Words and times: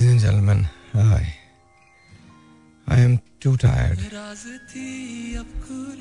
Ladies 0.00 0.10
and 0.10 0.20
gentlemen, 0.20 0.68
I, 0.94 1.34
I 2.88 3.00
am 3.00 3.20
too 3.40 3.56
tired. 3.56 3.98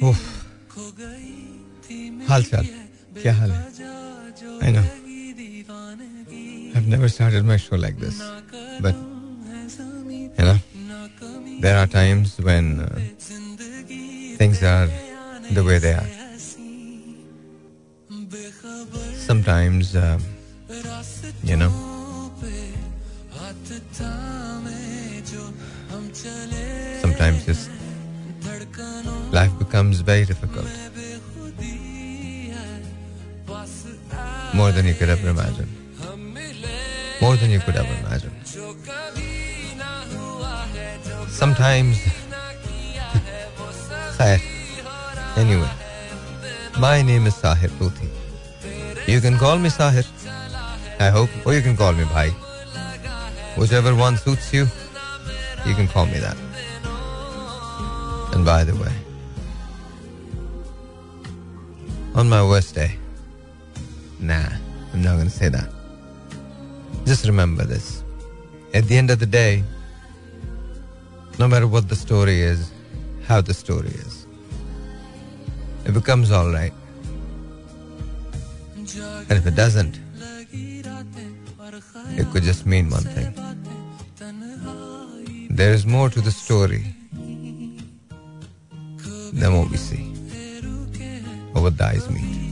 Oof. 0.03 0.21
हाल 2.29 2.43
चाल 2.43 2.67
क्या 3.21 3.33
हाल 3.35 3.51
है 3.51 3.59
I 4.61 4.71
know. 4.75 4.83
I've 6.75 6.87
never 6.87 7.09
started 7.09 7.45
my 7.45 7.57
show 7.57 7.75
like 7.75 7.97
this, 7.99 8.21
but 8.81 8.95
you 10.37 10.45
know, 10.47 10.57
there 11.61 11.77
are 11.77 11.87
times 11.87 12.37
when 12.39 12.79
uh, 12.81 12.87
things 14.41 14.63
are 14.63 14.87
the 15.51 15.63
way 15.63 15.77
they 15.79 15.93
are. 15.93 16.09
Sometimes, 19.27 19.95
uh, 19.95 20.19
you 21.43 21.57
know, 21.57 21.71
just 27.38 27.70
life 29.32 29.56
becomes 29.58 30.00
very 30.00 30.24
difficult. 30.24 30.66
More 34.54 34.72
than 34.72 34.86
you 34.86 34.94
could 34.94 35.08
ever 35.08 35.28
imagine. 35.28 35.68
More 37.20 37.36
than 37.36 37.50
you 37.50 37.60
could 37.60 37.76
ever 37.76 37.94
imagine. 38.06 38.32
Sometimes. 41.28 41.98
Anyway, 45.36 45.70
my 46.78 47.00
name 47.00 47.26
is 47.26 47.34
Sahir 47.34 47.70
Luthi. 47.80 48.08
You 49.08 49.20
can 49.20 49.38
call 49.38 49.56
me 49.58 49.70
Sahir. 49.70 50.04
I 51.00 51.08
hope, 51.08 51.30
or 51.46 51.54
you 51.54 51.62
can 51.62 51.76
call 51.76 51.94
me 51.94 52.04
Bhai. 52.04 52.28
Whichever 53.56 53.94
one 53.94 54.18
suits 54.18 54.52
you, 54.52 54.66
you 55.64 55.74
can 55.74 55.88
call 55.88 56.04
me 56.04 56.18
that. 56.18 56.49
And 58.40 58.46
by 58.46 58.64
the 58.64 58.74
way, 58.74 58.96
on 62.14 62.26
my 62.26 62.42
worst 62.42 62.74
day, 62.74 62.96
nah, 64.18 64.48
I'm 64.94 65.02
not 65.02 65.16
going 65.16 65.28
to 65.28 65.38
say 65.42 65.50
that. 65.50 65.68
Just 67.04 67.26
remember 67.26 67.64
this. 67.64 68.02
At 68.72 68.84
the 68.84 68.96
end 68.96 69.10
of 69.10 69.18
the 69.18 69.26
day, 69.26 69.62
no 71.38 71.48
matter 71.48 71.66
what 71.66 71.90
the 71.90 71.96
story 71.96 72.40
is, 72.40 72.72
how 73.26 73.42
the 73.42 73.52
story 73.52 73.90
is, 74.06 74.26
it 75.84 75.92
becomes 75.92 76.30
all 76.30 76.50
right. 76.50 76.72
And 79.28 79.32
if 79.32 79.44
it 79.44 79.54
doesn't, 79.54 80.00
it 82.16 82.26
could 82.32 82.44
just 82.44 82.64
mean 82.64 82.88
one 82.88 83.02
thing. 83.02 83.34
There 85.50 85.74
is 85.74 85.84
more 85.84 86.08
to 86.08 86.22
the 86.22 86.30
story 86.30 86.94
than 89.33 89.57
what 89.57 89.69
we 89.69 89.77
see 89.77 90.13
or 91.53 91.61
what 91.61 91.77
the 91.77 91.85
eyes 91.85 92.09
meet. 92.09 92.45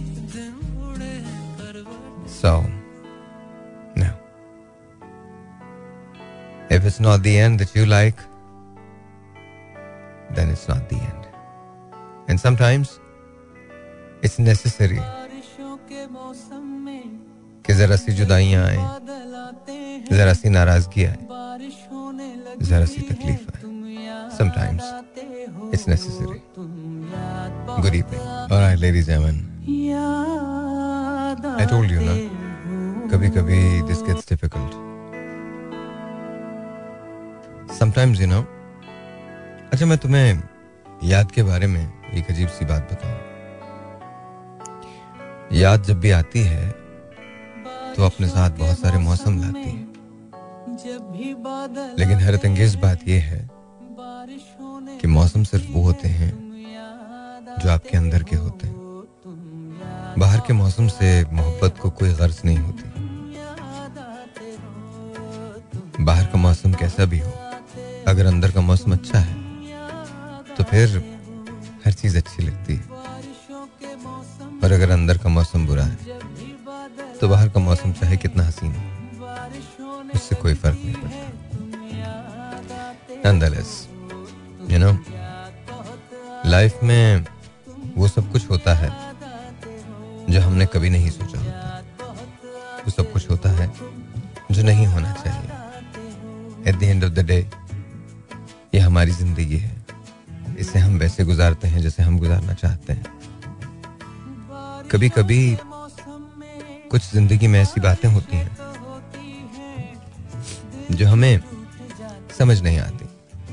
So, 2.26 2.64
no. 3.96 4.12
If 6.70 6.86
it's 6.86 7.00
not 7.00 7.24
the 7.24 7.38
end 7.38 7.60
that 7.60 7.76
you 7.76 7.86
like, 7.86 8.18
then 10.36 10.50
it's 10.50 10.68
not 10.68 10.90
the 10.90 10.96
end. 10.96 11.28
And 12.28 12.40
sometimes 12.40 13.00
it's 14.22 14.40
necessary 14.40 15.02
कि 17.66 17.74
जरा 17.74 17.96
सी 17.96 18.12
जुदाइयां 18.12 18.64
आए 18.64 18.82
जरा 20.18 20.34
सी 20.40 20.50
नाराजगी 20.50 21.04
आए 21.04 21.20
जरा 22.70 22.86
सी 22.86 23.02
तकलीफ 23.12 23.42
आए 23.56 23.64
sometimes 24.38 24.84
it's 25.75 25.89
necessary 25.89 26.41
good 27.83 27.95
evening 27.95 28.53
और 28.53 28.63
आई 28.63 28.75
लेडीज़ 28.77 29.11
एमन 29.11 29.37
आई 31.59 31.67
टोल्ड 31.67 31.91
यू 31.93 32.01
ना 32.03 32.15
कभी 33.13 33.29
कभी 33.31 33.59
this 33.89 34.03
gets 34.03 34.29
difficult 34.29 34.73
sometimes 37.79 38.21
you 38.21 38.27
know 38.27 38.41
अच्छा 39.73 39.87
मैं 39.87 39.99
तुम्हें 39.99 40.43
याद 41.05 41.31
के 41.33 41.43
बारे 41.43 41.67
में 41.67 41.83
एक 42.19 42.31
अजीब 42.31 42.49
सी 42.49 42.65
बात 42.65 42.93
बताऊँ। 42.93 43.17
याद 45.53 45.83
जब 45.85 46.01
भी 46.01 46.11
आती 46.11 46.41
है 46.45 46.71
तो 47.97 48.03
अपने 48.03 48.29
साथ 48.29 48.51
बहुत 48.59 48.79
सारे 48.79 48.99
मौसम 48.99 49.39
लाती 49.41 49.71
है। 49.71 49.87
लेकिन 51.99 52.17
हैरत 52.19 52.45
अंगेज 52.45 52.75
बात 52.83 52.99
यह 53.09 53.23
है 53.25 53.41
मौसम 55.09 55.43
सिर्फ़ 55.45 55.67
वो 55.71 55.83
होते 55.83 56.09
हैं 56.11 56.31
जो 57.63 57.71
आपके 57.71 57.97
अंदर 57.97 58.23
के 58.23 58.37
होते 58.37 58.67
हैं। 58.67 58.77
बाहर 60.19 60.41
के 60.41 60.53
मौसम 60.55 60.89
से 60.89 61.09
मोहब्बत 61.33 61.79
को 61.83 61.91
कोई 61.93 62.13
गर्ज 62.15 62.41
नहीं 62.45 62.59
होती। 62.59 62.85
बाहर 66.01 66.27
का 66.27 66.39
मौसम 66.39 66.73
कैसा 66.75 67.05
भी 67.05 67.19
हो, 67.19 67.33
अगर 68.09 68.27
अंदर 68.27 68.51
का 68.51 68.61
मौसम 68.63 68.93
अच्छा 68.93 69.19
है 69.19 69.35
तो 70.57 70.65
फिर 70.65 70.87
हर 71.85 71.93
चीज़ 71.93 72.17
अच्छी 72.19 72.43
लगती 72.43 72.75
है। 72.75 72.83
और 74.63 74.73
अगर 74.73 74.91
अंदर 74.91 75.19
का 75.19 75.29
मौसम 75.31 75.67
बुरा 75.67 75.85
है 75.85 75.97
तो 77.21 77.29
बाहर 77.29 77.49
का 77.49 77.61
मौसम 77.61 77.93
चाहे 77.93 78.17
कितना 78.17 78.43
हसीन 78.45 78.73
हो, 78.73 78.83
उससे 80.15 80.35
कोई 80.37 80.55
फ़र्क 80.57 80.79
नहीं 80.79 80.95
पड़ता। 80.95 81.27
You 84.71 84.79
know, 84.79 84.95
लाइफ 86.47 86.83
में 86.83 87.25
वो 87.97 88.09
सब 88.09 88.31
कुछ 88.33 88.49
होता 88.51 88.75
है 88.75 88.91
जो 90.31 90.41
हमने 90.41 90.67
कभी 90.67 90.91
नहीं 90.91 91.11
सोचा 91.11 91.39
होता। 91.39 91.83
वो 92.85 92.91
सब 92.91 93.13
कुछ 93.13 93.31
होता 93.31 93.51
है 93.51 93.67
जो 94.51 94.63
नहीं 94.63 94.87
होना 94.87 95.13
चाहिए। 95.15 96.71
At 96.71 96.79
the 96.79 96.83
end 96.83 97.05
of 97.05 97.13
the 97.13 97.25
day 97.27 97.39
ये 98.75 98.81
हमारी 98.81 99.11
ज़िंदगी 99.13 99.57
है। 99.57 99.77
इसे 100.59 100.79
हम 100.79 100.99
वैसे 100.99 101.25
गुजारते 101.25 101.69
हैं 101.69 101.81
जैसे 101.83 102.03
हम 102.03 102.19
गुजारना 102.19 102.55
चाहते 102.55 102.93
हैं। 102.93 103.05
कभी 104.91 105.09
कभी 105.09 105.59
कुछ 106.91 107.11
ज़िंदगी 107.13 107.47
में 107.47 107.61
ऐसी 107.61 107.81
बातें 107.81 108.09
होती 108.09 108.37
हैं 108.37 108.57
जो 110.91 111.07
हमें 111.09 111.41
समझ 112.39 112.61
नहीं 112.63 112.79
आती। 112.79 112.98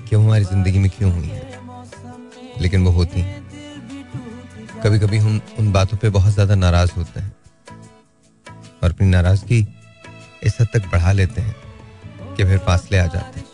कि 0.08 0.16
वो 0.16 0.22
हमारी 0.24 0.44
ज़िंदगी 0.44 0.80
में 0.80 0.90
क्यों 0.90 1.12
हुई 1.14 1.28
है? 1.28 1.60
लेकिन 2.62 2.84
वो 2.86 2.92
होती 2.92 3.22
हैं। 3.22 3.44
कभी 4.84 5.00
कभी 5.00 5.18
हम 5.18 5.40
उन 5.60 5.72
बातों 5.72 5.98
पे 5.98 6.10
बहुत 6.10 6.34
ज़्यादा 6.34 6.56
नाराज़ 6.56 6.92
होते 6.92 7.20
हैं 7.20 7.36
और 8.84 8.92
अपनी 8.92 9.08
नाराज़गी 9.08 9.66
इस 10.44 10.58
हद 10.62 10.68
तक 10.74 10.92
बढ़ा 10.92 11.12
लेते 11.12 11.42
हैं 11.42 11.56
कि 12.36 12.44
फिर 12.44 12.58
फासले 12.58 12.98
आ 12.98 13.06
जाते 13.06 13.40
हैं। 13.40 13.46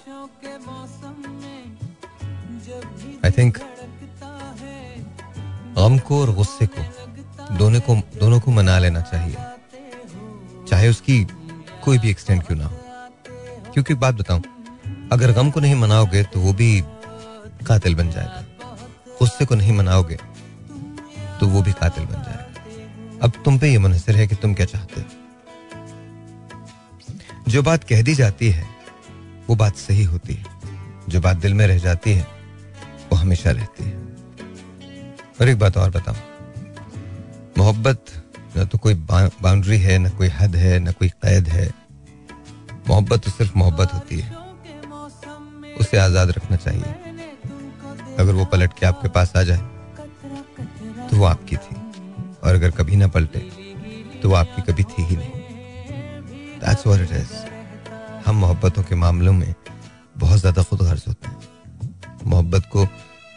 आई 3.25 3.31
थिंक 3.31 3.57
गम 5.75 5.97
को 5.97 6.21
और 6.21 6.33
गुस्से 6.35 6.67
को 6.67 7.55
दोनों 7.57 7.79
को 7.81 7.95
दोनों 8.19 8.39
को 8.39 8.51
मना 8.51 8.77
लेना 8.79 9.01
चाहिए। 9.01 9.35
चाहे 10.69 10.89
उसकी 10.89 11.23
कोई 11.83 11.97
भी 11.97 12.09
एक्सटेंट 12.09 12.45
क्यों 12.47 12.57
ना 12.57 12.65
हो। 12.65 12.77
क्योंकि 13.73 13.93
बात 13.95 14.15
बताऊँ 14.15 14.41
अगर 15.11 15.31
गम 15.31 15.49
को 15.51 15.59
नहीं 15.59 15.75
मनाओगे 15.75 16.23
तो 16.23 16.39
वो 16.39 16.53
भी 16.53 16.83
कातिल 17.67 17.95
बन 17.95 18.11
जाएगा। 18.11 18.43
गुस्से 19.19 19.45
को 19.45 19.55
नहीं 19.55 19.73
मनाओगे 19.73 20.17
तो 21.39 21.47
वो 21.47 21.61
भी 21.61 21.71
कातिल 21.71 22.05
बन 22.05 22.13
जाएगा। 22.13 23.19
अब 23.23 23.31
तुम 23.45 23.59
पे 23.59 23.71
ये 23.71 23.77
मुनसर 23.77 24.15
है 24.15 24.27
कि 24.27 24.35
तुम 24.35 24.53
क्या 24.53 24.65
चाहते 24.65 25.01
हो? 25.01 25.07
जो 27.47 27.63
बात 27.63 27.83
कह 27.83 28.01
दी 28.01 28.15
जाती 28.15 28.49
है, 28.49 28.65
वो 29.49 29.55
बात 29.55 29.75
सही 29.75 30.03
होती 30.03 30.33
है। 30.33 30.45
जो 31.09 31.21
बात 31.21 31.37
दिल 31.37 31.53
में 31.53 31.67
रह 31.67 31.77
जाती 31.77 32.11
है, 32.11 32.27
वो 33.11 33.15
हमेशा 33.15 33.51
रहती 33.51 33.83
है। 33.83 33.97
और 35.41 35.49
एक 35.49 35.59
बात 35.59 35.77
और 35.77 35.89
बताऊँ। 35.89 36.17
मोहब्बत 37.57 38.05
न 38.57 38.65
तो 38.65 38.77
कोई 38.77 38.93
बाउंड्री 38.93 39.79
है, 39.79 39.97
ना 39.97 40.09
कोई 40.09 40.27
हद 40.27 40.55
है, 40.55 40.79
ना 40.79 40.91
कोई 40.91 41.09
कैद 41.09 41.49
है। 41.49 41.71
मोहब्बत 42.87 43.23
तो 43.23 43.31
सिर्फ़ 43.31 43.57
मोहब्बत 43.57 43.93
होती 43.93 44.19
है। 44.19 44.40
उसे 45.79 45.97
आज़ाद 45.97 46.29
रखना 46.29 46.57
चाहिए। 46.57 46.93
अगर 48.19 48.33
वो 48.33 48.45
पलट 48.45 48.73
के 48.79 48.85
आपके 48.85 49.09
पास 49.09 49.35
आ 49.35 49.43
जाए 49.43 49.69
तो 51.09 51.17
वो 51.17 51.25
आपकी 51.25 51.55
थी। 51.57 51.75
और 52.43 52.55
अगर 52.55 52.71
कभी 52.71 52.95
ना 52.95 53.07
पलटे 53.15 53.39
तो 54.21 54.29
वो 54.29 54.35
आपकी 54.35 54.61
कभी 54.71 54.83
थी 54.83 55.03
ही 55.03 55.15
नहीं। 55.15 56.59
That's 56.61 56.85
what 56.87 56.99
it 57.05 57.11
is. 57.19 57.31
हम 58.25 58.35
मोहब्बतों 58.35 58.83
के 58.83 58.95
मामलों 58.95 59.33
में 59.33 59.53
बहुत 60.17 60.39
ज़्यादा 60.39 60.63
खुद 60.63 60.81
गर्ज 60.81 61.03
होते 61.07 61.27
हैं। 61.27 61.37
मोहब्बत 62.25 62.69
को 62.71 62.85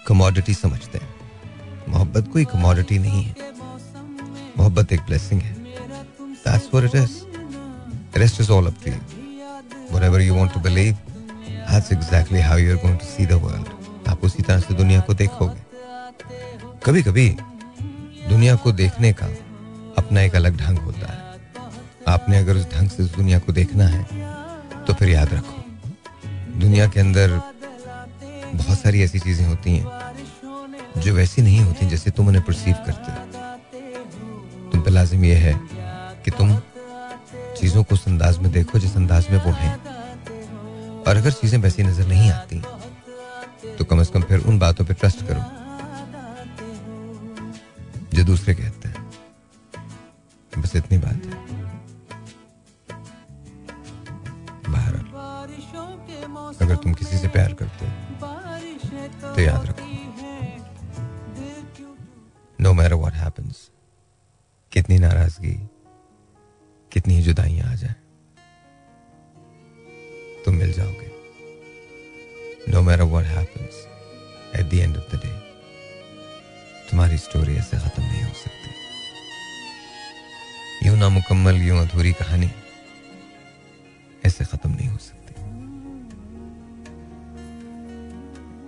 कमोडिटी 0.06 0.54
समझते 0.54 0.98
हैं। 0.98 1.08
मोहब्बत 1.88 2.28
कोई 2.32 2.44
कमोडिटी 2.44 2.98
नहीं 2.98 3.22
है। 3.24 3.34
मोहब्बत 4.58 4.92
एक 4.92 5.00
ब्लेसिंग 5.06 5.40
है। 5.42 5.54
That's 6.44 6.66
what 6.72 6.84
it 6.84 6.94
is. 6.94 7.12
The 8.12 8.20
rest 8.20 8.40
is 8.40 8.50
all 8.50 8.66
up 8.66 8.82
to 8.84 8.90
you. 8.90 9.00
whatever 9.90 10.20
you 10.20 10.34
want 10.34 10.52
to 10.52 10.60
believe, 10.60 10.96
that's 11.68 11.90
exactly 11.90 12.40
how 12.40 12.56
you're 12.56 12.76
going 12.78 12.98
to 12.98 13.06
see 13.06 13.24
the 13.24 13.38
world. 13.38 13.68
आप 14.08 14.24
उसी 14.24 14.42
तरह 14.42 14.60
से 14.60 14.74
दुनिया 14.74 15.00
को 15.00 15.14
देखोगे। 15.14 15.62
कभी 16.84 17.02
कभी 17.02 17.28
दुनिया 18.28 18.54
को 18.56 18.72
देखने 18.72 19.12
का 19.12 19.26
अपना 19.98 20.20
एक 20.20 20.34
अलग 20.36 20.56
ढंग 20.56 20.78
होता 20.78 21.06
है। 21.06 21.22
आपने 22.08 22.38
अगर 22.38 22.56
उस 22.56 22.66
ढंग 22.72 22.88
से 22.90 23.02
उस 23.02 23.14
दुनिया 23.16 23.38
को 23.38 23.52
देखना 23.52 23.86
है 23.86 24.02
तो 24.86 24.94
फिर 24.94 25.08
याद 25.08 25.34
रखो, 25.34 25.62
दुनिया 26.60 26.86
के 26.88 27.00
अंदर 27.00 27.40
बहुत 28.54 28.78
सारी 28.78 29.02
ऐसी 29.02 29.18
चीज़ें 29.18 29.46
होती 29.46 29.76
हैं, 29.76 29.86
जो 30.98 31.14
वैसी 31.14 31.42
नहीं 31.42 31.60
होती 31.60 31.86
जैसे 31.88 32.10
तुम 32.10 32.28
उन्हें 32.28 32.44
परसीव 32.44 32.74
करते 32.86 33.12
हो। 33.12 33.18
तुम 34.70 34.80
पे 34.80 34.90
लाजिम 34.90 35.24
यह 35.24 35.38
है 35.38 35.54
कि 36.24 36.30
तुम 36.30 36.56
चीज़ों 37.60 37.82
को 37.84 37.94
उस 37.94 38.06
अंदाज 38.08 38.38
में 38.38 38.50
देखो 38.52 38.78
जिस 38.78 38.96
अंदाज 38.96 39.26
में 39.30 39.38
वो 39.38 39.52
है। 39.52 39.72
और 41.06 41.16
अगर 41.16 41.30
चीज़ें 41.32 41.58
वैसी 41.60 41.82
नज़र 41.82 42.06
नहीं 42.08 42.30
आती 42.32 42.60
तो 43.78 43.84
कम 43.84 44.02
से 44.02 44.12
कम 44.12 44.22
फिर 44.22 44.46
उन 44.48 44.58
बातों 44.58 44.84
पे 44.84 44.94
ट्रस्ट 44.94 45.26
करो, 45.28 45.42
जो 48.14 48.24
दूसरे 48.24 48.54
कहते 48.54 48.88
हैं। 48.88 49.02
बस 50.52 50.76
इतनी 50.76 50.98
बात 50.98 51.26
है। 51.26 51.42
अगर 56.60 56.76
तुम 56.76 56.92
किसी 56.94 57.18
से 57.18 57.28
प्यार 57.28 57.52
करते 57.54 57.86
हो 57.86 57.92
तो 59.34 59.40
याद 59.40 59.66
रखो 59.66 59.84
नो 62.58 62.72
व्हाट 62.74 63.14
हैपेंस 63.14 63.70
कितनी 64.72 64.98
नाराज़गी, 64.98 65.54
कितनी 66.92 67.20
जुदाइयाँ 67.22 67.70
आ 67.70 67.74
जाए। 67.74 67.94
तुम 70.44 70.54
मिल 70.54 70.72
जाओगे। 70.72 71.08
No 72.72 72.82
matter 72.82 73.02
what 73.02 73.24
happens 73.24 73.74
at 74.56 74.66
the 74.66 74.74
end 74.74 74.96
of 74.96 75.16
the 75.16 75.20
day 75.24 75.32
तुम्हारी 76.90 77.18
स्टोरी 77.18 77.54
ऐसे 77.56 77.76
खत्म 77.76 78.02
नहीं 78.02 78.22
हो 78.22 78.34
सकती। 78.34 78.70
यूँ 80.86 80.96
नामुकम्मल, 80.96 81.56
यूँ 81.56 81.78
अधूरी 81.80 82.12
कहानी 82.12 82.50
ऐसे 84.26 84.44
खत्म 84.44 84.70
नहीं 84.70 84.88
हो 84.88 84.98
सकती। 84.98 85.32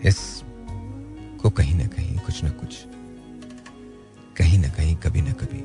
इस 0.08 0.43
को 1.40 1.50
कहीं 1.50 1.75
ना 1.75 1.87
कहीं, 1.87 2.19
कुछ 2.19 2.44
ना 2.44 2.50
कुछ, 2.50 2.76
कहीं 4.37 4.58
ना 4.58 4.69
कहीं, 4.69 4.96
कभी 4.96 5.20
ना 5.20 5.32
कभी। 5.32 5.62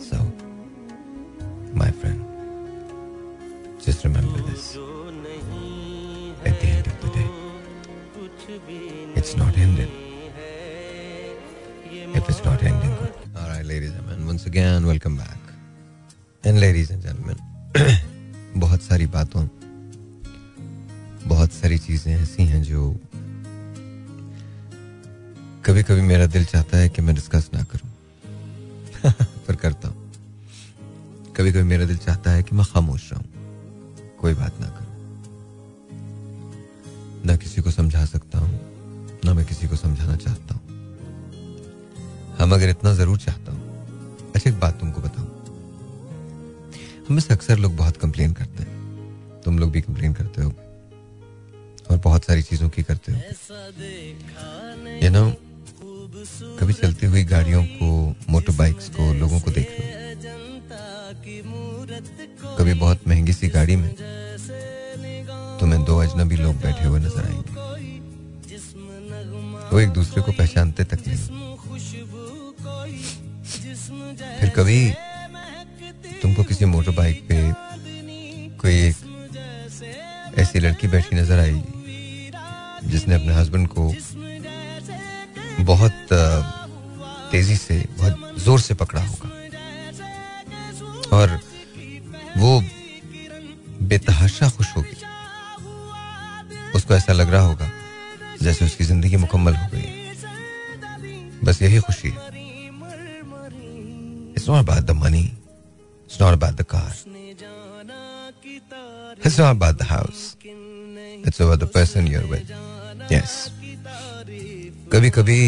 सो 0.00 0.16
my 1.74 1.92
friend. 1.92 2.37
Just 3.88 4.04
remember 4.04 4.40
this. 4.42 4.76
At 6.44 6.56
the 6.60 6.68
end 6.76 6.86
of 6.86 6.96
the 7.02 7.10
day, 7.18 7.28
it's 9.16 9.34
not 9.34 9.56
ending. 9.56 9.92
If 12.18 12.28
it's 12.28 12.44
not 12.44 12.62
ending, 12.62 12.92
good. 13.00 13.14
All 13.34 13.48
right, 13.48 13.64
ladies 13.64 13.92
and 13.92 14.02
gentlemen, 14.06 14.26
once 14.26 14.44
again, 14.44 14.84
welcome 14.86 15.16
back. 15.16 15.40
And 16.44 16.60
ladies 16.60 16.90
and 16.90 17.02
gentlemen, 17.02 17.38
बहुत 18.64 18.82
सारी 18.82 19.06
बातों 19.16 19.46
बहुत 21.32 21.52
सारी 21.52 21.78
चीज़ें 21.78 22.12
ऐसी 22.20 22.44
हैं 22.52 22.62
जो 22.68 22.94
कभी 25.66 25.82
कभी 25.88 26.02
मेरा 26.12 26.26
दिल 26.36 26.44
चाहता 26.52 26.76
है 26.76 26.88
कि 26.88 27.02
मैं 27.02 27.14
डिस्कस 27.14 27.50
ना 27.54 27.62
करूँ 27.72 27.90
पर 29.48 29.56
करता 29.64 29.88
हूँ 29.88 31.32
कभी 31.36 31.50
कभी 31.52 31.66
मेरा 31.72 31.84
दिल 31.86 31.98
चाहता 32.06 32.30
है 32.36 32.42
कि 32.42 32.54
मैं 32.56 32.64
खामोश 32.74 33.10
रहूँ 33.12 33.37
कोई 34.20 34.34
बात 34.34 34.60
ना 34.60 34.66
करूँ। 34.68 34.86
ना 37.26 37.36
किसी 37.36 37.62
को 37.62 37.70
समझा 37.70 38.04
सकता 38.06 38.38
हूँ, 38.38 38.50
ना 39.24 39.34
मैं 39.34 39.44
किसी 39.46 39.68
को 39.68 39.76
समझाना 39.76 40.16
चाहता 40.16 40.54
हूँ। 40.54 40.62
हम 42.38 42.54
अगर 42.54 42.68
इतना 42.68 42.92
ज़रूर 42.94 43.18
चाहता 43.18 43.52
हूँ 43.52 43.60
अच्छा 44.34 44.50
एक 44.50 44.58
बात 44.60 44.78
तुमको 44.80 45.00
बताऊँ। 45.00 45.26
हमें 47.08 47.20
से 47.20 47.34
अक्सर 47.34 47.58
लोग 47.58 47.76
बहुत 47.76 47.96
कंप्लेन 47.96 48.32
करते 48.32 48.62
हैं। 48.62 48.76
तुम 49.44 49.58
लोग 49.58 49.70
भी 49.70 49.80
कंप्लेन 49.80 50.12
करते 50.14 50.42
हो 50.42 50.50
और 51.90 51.98
बहुत 52.04 52.24
सारी 52.24 52.42
चीज़ों 52.42 52.68
की 52.68 52.82
करते 52.82 53.12
हो 53.12 53.18
यू 55.02 55.10
नो 55.10 55.30
कभी 56.58 56.72
चलती 56.72 57.06
हुई 57.06 57.24
गाड़ियों 57.24 57.64
को 57.64 57.86
मोटर 58.30 58.52
बाइक्स 58.56 58.88
को, 58.88 59.12
लोगों 59.14 59.40
को 59.40 59.50
देख 59.50 59.68
लो। 59.70 59.84
कभी 61.88 62.74
बहुत 62.74 63.06
महँगी 63.08 63.32
सी 63.32 63.48
गाड़ी 63.48 63.76
में 63.76 63.90
तुम्हें 65.60 65.84
दो 65.84 65.96
अजनबी 65.98 66.36
लोग 66.36 66.54
बैठे 66.62 66.84
हुए 66.84 67.00
नज़र 67.00 67.24
आएँगे। 67.24 67.52
वो 69.70 69.80
एक 69.80 69.88
दूसरे 69.90 70.22
को 70.22 70.32
पहचानते 70.32 70.84
तक 70.84 70.98
नहीं। 71.06 71.18
फिर 74.40 74.48
कभी 74.56 74.90
तुमको 76.22 76.44
किसी 76.44 76.64
मोटर 76.64 76.90
बाइक 76.90 77.26
पे 77.28 77.36
कोई 78.60 78.74
एक 78.74 78.96
ऐसी 80.38 80.60
लड़की 80.60 80.88
बैठी 80.88 81.16
नज़र 81.16 81.38
आएगी, 81.38 82.30
जिसने 82.84 83.14
अपने 83.14 83.34
हस्बैंड 83.34 83.68
को 83.68 83.92
बहुत 85.64 86.08
तेज़ी 87.32 87.56
से, 87.56 87.84
बहुत 87.98 88.34
ज़ोर 88.38 88.60
से 88.60 88.74
पकड़ा 88.74 89.02
होगा। 89.02 89.28
और 91.12 91.40
वो 92.38 92.60
बेतहाशा 93.88 94.48
खुश 94.56 94.68
होगी। 94.76 94.96
उसको 96.76 96.94
ऐसा 96.94 97.12
लग 97.12 97.30
रहा 97.30 97.42
होगा 97.42 97.70
जैसे 98.42 98.64
उसकी 98.64 98.84
ज़िंदगी 98.84 99.16
मुकम्मल 99.16 99.54
हो 99.56 99.66
गई। 99.72 99.86
बस 101.44 101.62
यही 101.62 101.78
खुशी 101.80 102.08
है। 102.08 102.16
It's 104.36 104.48
not 104.48 104.58
about 104.58 104.82
the 104.82 104.90
money 104.96 105.20
it's 105.20 106.20
not 106.20 106.32
about 106.32 106.54
the 106.54 106.62
car 106.74 106.92
it's 109.26 109.38
not 109.40 109.48
about 109.48 109.78
the 109.78 109.82
house 109.90 110.36
it's 110.44 111.42
about 111.42 111.58
the 111.58 111.70
person 111.74 112.06
you're 112.08 112.24
with 112.32 112.46
yes 113.12 113.34
कभी 114.92 115.10
कभी 115.10 115.40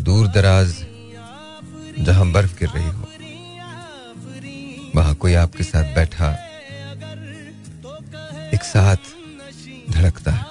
दूर 0.00 0.26
दराज 0.34 0.70
जहाँ 2.00 2.30
बर्फ़ 2.32 2.58
गिर 2.58 2.68
रही 2.68 2.88
हो 2.88 3.06
वहाँ 4.94 5.14
कोई 5.14 5.34
आपके 5.34 5.64
साथ 5.64 5.94
बैठा, 5.94 6.30
एक 8.54 8.62
साथ 8.64 8.96
धड़कता 9.90 10.30
है। 10.30 10.44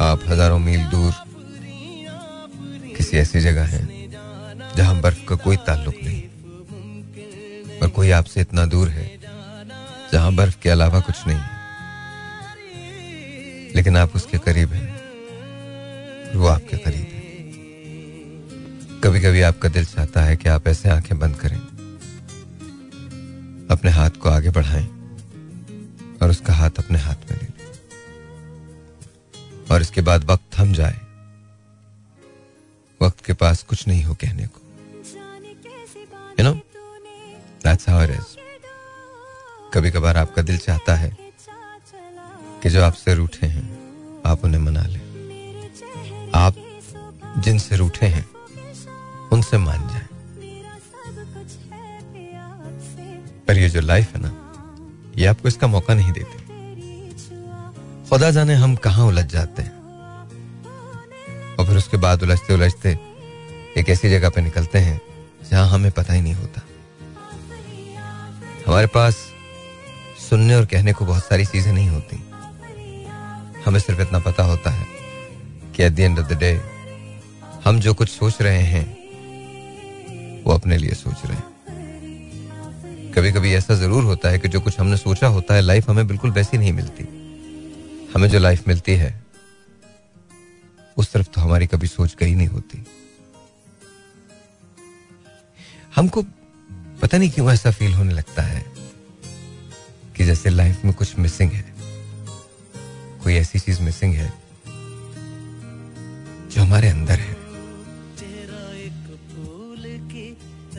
आप 0.00 0.20
हज़ारों 0.28 0.58
मील 0.58 0.84
दूर 0.86 1.12
किसी 2.96 3.16
ऐसी 3.16 3.40
जगह 3.40 3.64
है 3.66 3.80
जहाँ 4.76 5.00
बर्फ़ 5.00 5.24
का 5.28 5.36
कोई 5.36 5.56
ताल्लुक 5.66 5.94
नहीं 6.02 6.22
और 7.78 7.88
कोई 7.88 8.10
आपसे 8.10 8.40
इतना 8.40 8.64
दूर 8.66 8.88
है 8.88 9.06
जहाँ 10.12 10.32
बर्फ़ 10.34 10.58
के 10.62 10.70
अलावा 10.70 11.00
कुछ 11.00 11.26
नहीं 11.26 11.38
है। 11.38 11.58
लेकिन 13.74 13.96
आप 13.96 14.16
उसके 14.16 14.38
करीब 14.38 14.72
हैं, 14.72 14.88
वो 16.34 16.46
आपके 16.48 16.76
करीब 16.76 17.04
है। 17.04 17.20
कभी 19.02 19.20
कभी 19.20 19.42
आपका 19.42 19.68
दिल 19.68 19.84
चाहता 19.84 20.22
है 20.22 20.36
कि 20.36 20.48
आप 20.48 20.66
ऐसे 20.68 20.88
आँखें 20.88 21.18
बंद 21.18 21.36
करें। 21.36 21.58
अपने 23.70 23.90
हाथ 23.90 24.10
को 24.10 24.28
आगे 24.28 24.50
बढ़ाएँ 24.50 24.86
और 26.22 26.30
उसका 26.30 26.52
हाथ 26.52 26.70
अपने 26.78 26.98
हाथ 26.98 27.14
में 27.14 27.38
ले 27.38 27.46
लें। 27.46 27.70
और 29.70 29.82
इसके 29.82 30.00
बाद 30.00 30.24
वक्त 30.24 30.60
थम 30.60 30.72
जाए। 30.72 31.00
वक्त 33.02 33.24
के 33.24 33.32
पास 33.32 33.62
कुछ 33.62 33.88
नहीं 33.88 34.04
हो 34.04 34.14
कहने 34.14 34.46
को। 34.46 34.60
You 36.40 36.44
know 36.44 36.52
that's 37.64 37.88
how 37.88 38.02
it 38.02 38.10
is 38.10 38.40
कभी 39.74 39.90
कभार 39.90 40.16
आपका 40.16 40.42
दिल 40.42 40.58
चाहता 40.58 40.94
है 40.94 41.16
कि 42.62 42.68
जो 42.68 42.82
आपसे 42.82 43.14
रूठे 43.14 43.46
हैं, 43.46 43.80
आप 44.26 44.44
उन्हें 44.44 44.60
मना 44.60 44.82
लें। 44.82 45.00
आप 46.34 46.54
जिनसे 47.38 47.76
रूठे 47.76 48.06
हैं, 48.06 48.30
उनसे 49.32 49.58
मान 49.58 49.88
जाए। 49.88 49.99
पर 53.50 53.58
ये 53.58 53.68
जो 53.68 53.80
लाइफ 53.80 54.16
है 54.16 54.22
ना, 54.22 54.30
ये 55.18 55.26
आपको 55.26 55.48
इसका 55.48 55.66
मौका 55.66 55.94
नहीं 55.94 56.12
देती। 56.12 56.42
खुदा 58.10 58.30
जाने 58.30 58.54
हम 58.54 58.76
कहाँ 58.76 59.06
उलझ 59.06 59.24
जाते 59.26 59.62
हैं। 59.62 59.72
और 61.56 61.66
फिर 61.66 61.76
उसके 61.76 61.96
बाद 61.96 62.22
उलझते 62.22 62.54
उलझते 62.54 62.98
एक 63.76 63.88
ऐसी 63.88 64.10
जगह 64.10 64.28
पे 64.28 64.40
निकलते 64.40 64.78
हैं 64.78 65.00
जहाँ 65.50 65.68
हमें 65.68 65.90
पता 65.92 66.12
ही 66.12 66.20
नहीं 66.20 66.34
होता। 66.34 66.62
हमारे 68.66 68.86
पास 68.86 69.26
सुनने 70.30 70.54
और 70.54 70.66
कहने 70.66 70.92
को 70.92 71.06
बहुत 71.06 71.24
सारी 71.24 71.46
चीज़ें 71.46 71.72
नहीं 71.72 71.88
होती। 71.88 72.16
हमें 73.66 73.80
सिर्फ़ 73.80 74.00
इतना 74.00 74.18
पता 74.18 74.42
होता 74.42 74.70
है 74.70 74.86
कि 75.76 75.82
at 75.82 75.92
the 75.92 76.00
end 76.00 76.18
of 76.18 76.26
the 76.26 76.38
day 76.38 76.60
हम 77.64 77.80
जो 77.80 77.94
कुछ 77.94 78.08
सोच 78.08 78.42
रहे 78.42 78.62
हैं, 78.62 78.86
वो 80.44 80.54
अपने 80.54 80.76
लिए 80.76 80.90
सोच 80.90 81.26
रहे 81.26 81.36
हैं। 81.36 81.49
कभी 83.14 83.30
कभी 83.32 83.52
ऐसा 83.54 83.74
ज़रूर 83.74 84.04
होता 84.04 84.28
है 84.28 84.38
कि 84.38 84.48
जो 84.48 84.60
कुछ 84.60 84.78
हमने 84.80 84.96
सोचा 84.96 85.26
होता 85.28 85.54
है 85.54 85.60
लाइफ 85.60 85.88
हमें 85.90 86.06
बिल्कुल 86.06 86.30
वैसी 86.30 86.58
नहीं 86.58 86.72
मिलती। 86.72 87.04
हमें 88.14 88.28
जो 88.28 88.38
लाइफ 88.38 88.68
मिलती 88.68 88.92
है, 88.94 89.10
उस 90.96 91.12
तरफ़ 91.12 91.28
तो 91.28 91.40
हमारी 91.40 91.66
कभी 91.66 91.86
सोच 91.86 92.16
गई 92.20 92.34
नहीं 92.34 92.46
होती। 92.48 92.84
हमको 95.96 96.22
पता 97.02 97.18
नहीं 97.18 97.30
क्यों 97.30 97.50
ऐसा 97.52 97.70
फील 97.70 97.94
होने 97.94 98.12
लगता 98.14 98.42
है 98.42 98.64
कि 100.16 100.24
जैसे 100.24 100.50
लाइफ 100.50 100.84
में 100.84 100.92
कुछ 100.94 101.18
मिसिंग 101.18 101.52
है। 101.52 101.64
कोई 103.22 103.34
ऐसी 103.34 103.58
चीज़ 103.58 103.80
मिसिंग 103.82 104.14
है, 104.14 104.32
जो 106.52 106.62
हमारे 106.62 106.88
अंदर 106.88 107.18
है। 107.18 107.36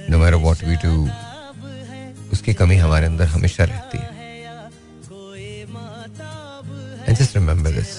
No 0.10 0.18
matter 0.18 0.36
what 0.38 0.64
we 0.64 0.76
do 0.78 1.08
उसकी 2.32 2.54
कमी 2.54 2.76
हमारे 2.78 3.06
अंदर 3.06 3.26
हमेशा 3.28 3.64
रहती 3.64 3.98
है। 3.98 4.10
एंड 7.08 7.18
जस्ट 7.18 7.36
रिमेंबर 7.38 7.72
दिस 7.72 7.98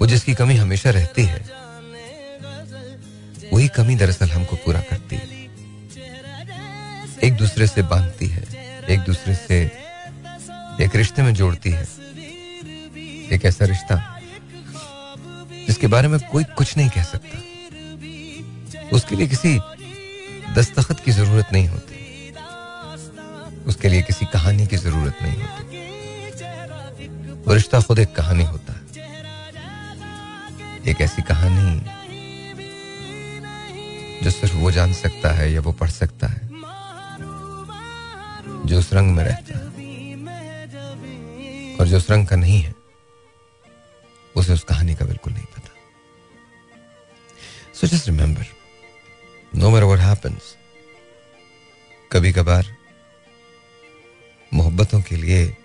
वो 0.00 0.06
जिसकी 0.06 0.34
कमी 0.34 0.54
हमेशा 0.56 0.90
रहती 0.90 1.22
है, 1.24 1.40
वही 3.52 3.68
कमी 3.68 3.94
दरअसल 3.96 4.30
हमको 4.30 4.56
पूरा 4.56 4.80
करती 4.90 5.16
है। 5.16 5.26
एक 7.22 7.36
दूसरे 7.36 7.66
से 7.66 7.82
बांधती 7.84 8.26
है, 8.26 8.44
एक 8.88 9.00
दूसरे 9.00 9.34
से 9.36 9.62
एक 10.80 10.96
रिश्ते 10.96 11.22
में 11.22 11.32
जोड़ती 11.34 11.70
है। 11.70 11.86
एक 13.32 13.44
ऐसा 13.44 13.64
रिश्ता, 13.64 13.96
जिसके 15.66 15.86
बारे 15.86 16.08
में 16.08 16.18
कोई 16.22 16.44
कुछ 16.56 16.76
नहीं 16.76 16.88
कह 16.88 17.02
सकता। 17.04 17.38
उसके 18.92 19.16
लिए 19.16 19.26
किसी 19.26 19.58
दस्तखत 20.54 21.00
की 21.00 21.12
ज़रूरत 21.12 21.52
नहीं 21.52 21.68
होती। 21.68 21.95
उसके 23.66 23.88
लिए 23.88 24.02
किसी 24.02 24.26
कहानी 24.26 24.66
की 24.66 24.76
ज़रूरत 24.76 25.18
नहीं 25.22 25.42
होती। 25.42 25.64
वो 27.42 27.54
रिश्ता 27.54 27.80
खुद 27.80 27.98
एक 27.98 28.14
कहानी 28.16 28.44
होता 28.44 28.72
है। 28.72 28.80
एक 30.86 31.00
ऐसी 31.00 31.22
कहानी 31.22 31.80
जो 34.24 34.30
सिर्फ़ 34.30 34.54
वो 34.54 34.70
जान 34.70 34.92
सकता 34.92 35.30
है 35.30 35.52
या 35.52 35.60
वो 35.60 35.72
पढ़ 35.72 35.90
सकता 35.90 36.26
है, 36.26 36.48
जो 38.66 38.78
उस 38.78 38.92
रंग 38.92 39.14
में 39.16 39.24
रहता 39.24 39.58
है। 39.58 39.64
और 41.76 41.88
जो 41.88 41.96
उस 41.96 42.10
रंग 42.10 42.26
का 42.26 42.36
नहीं 42.36 42.60
है, 42.60 42.74
उसे 44.36 44.52
उस 44.52 44.64
कहानी 44.64 44.94
का 44.94 45.04
बिल्कुल 45.04 45.32
नहीं 45.32 45.44
पता। 45.44 45.70
So 47.74 47.86
just 47.86 48.08
remember 48.08 48.46
no 49.56 49.70
what 49.70 49.98
happens 49.98 50.56
कभी 52.12 52.32
कभार 52.32 52.75
मोहब्बतों 54.52 55.00
के 55.02 55.16
लिए 55.16 55.56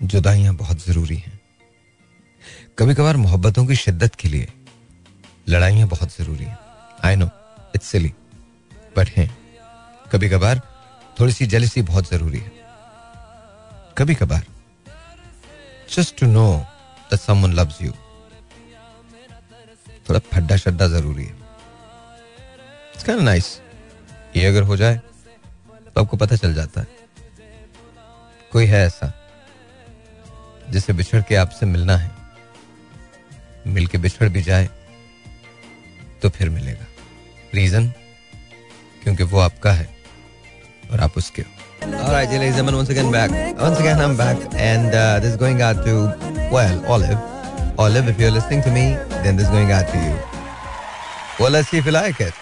जुदाइयाँ 0.00 0.54
बहुत 0.54 0.84
ज़रूरी 0.84 1.16
हैं। 1.16 1.38
कभी 2.78 2.94
कभार 2.94 3.16
मोहब्बतों 3.16 3.64
की 3.66 3.76
शिद्दत 3.76 4.14
के 4.14 4.28
लिए 4.28 4.48
लड़ाइयाँ 5.48 5.88
बहुत 5.88 6.16
ज़रूरी 6.16 6.44
हैं। 6.44 6.58
I 7.04 7.16
know 7.16 7.28
it's 7.74 7.86
silly 7.86 8.12
but 8.96 9.08
हैं। 9.08 9.28
कभी 10.12 10.28
कभार 10.28 10.60
थोड़ी 11.20 11.32
सी 11.32 11.46
जलसी 11.46 11.82
बहुत 11.82 12.10
ज़रूरी 12.10 12.38
है। 12.38 12.52
कभी 13.98 14.14
कभार 14.14 14.44
just 15.88 16.18
to 16.20 16.26
know 16.26 16.46
that 17.10 17.20
someone 17.20 17.52
loves 17.52 17.82
you 17.82 17.92
थोड़ा 20.08 20.20
फड्डा 20.32 20.56
शड्डा 20.56 20.86
ज़रूरी 20.88 21.24
है। 21.24 21.34
इट्स 22.94 23.08
नाइस 23.10 23.60
ये 24.36 24.46
अगर 24.46 24.62
हो 24.62 24.76
जाए 24.76 24.96
तो 24.96 26.02
आपको 26.02 26.16
पता 26.16 26.36
चल 26.36 26.54
जाता 26.54 26.80
है। 26.80 26.99
कोई 28.52 28.66
है 28.66 28.84
ऐसा 28.86 29.12
जिसे 30.70 30.92
बिछड़ 30.92 31.20
के 31.28 31.34
आपसे 31.36 31.66
मिलना 31.66 31.96
है 31.96 32.10
मिल 33.66 33.86
के 33.86 33.98
बिछड़ 33.98 34.28
भी 34.28 34.42
जाए 34.42 34.68
तो 36.22 36.28
फिर 36.28 36.48
मिलेगा 36.50 36.86
रीजन 37.54 37.86
क्योंकि 39.02 39.22
वो 39.22 39.38
आपका 39.40 39.72
है 39.72 39.88
और 40.92 41.00
आप 41.00 41.16
उसके 41.16 41.42
हो 41.42 41.60
All 41.82 42.12
right, 42.12 42.28
ladies 42.28 42.58
and 42.58 42.70
once 42.76 42.90
again 42.90 43.10
back. 43.10 43.30
Once 43.58 43.78
again, 43.80 43.98
I'm 43.98 44.14
back, 44.16 44.36
and 44.54 44.94
uh, 44.94 45.18
this 45.18 45.30
is 45.30 45.36
going 45.38 45.62
out 45.62 45.78
to 45.86 45.94
well, 46.52 46.84
Olive. 46.86 47.18
Olive, 47.78 48.08
if 48.08 48.20
you're 48.20 48.30
listening 48.30 48.60
to 48.62 48.70
me, 48.70 48.82
then 49.24 49.36
this 49.36 49.46
is 49.46 49.50
going 49.50 49.72
out 49.72 49.88
to 49.88 49.98
you. 49.98 50.14
Well, 51.38 51.50
let's 51.52 51.70
see 51.70 51.78
if 51.78 51.86
you 51.86 51.92
like 51.92 52.20
it. 52.20 52.34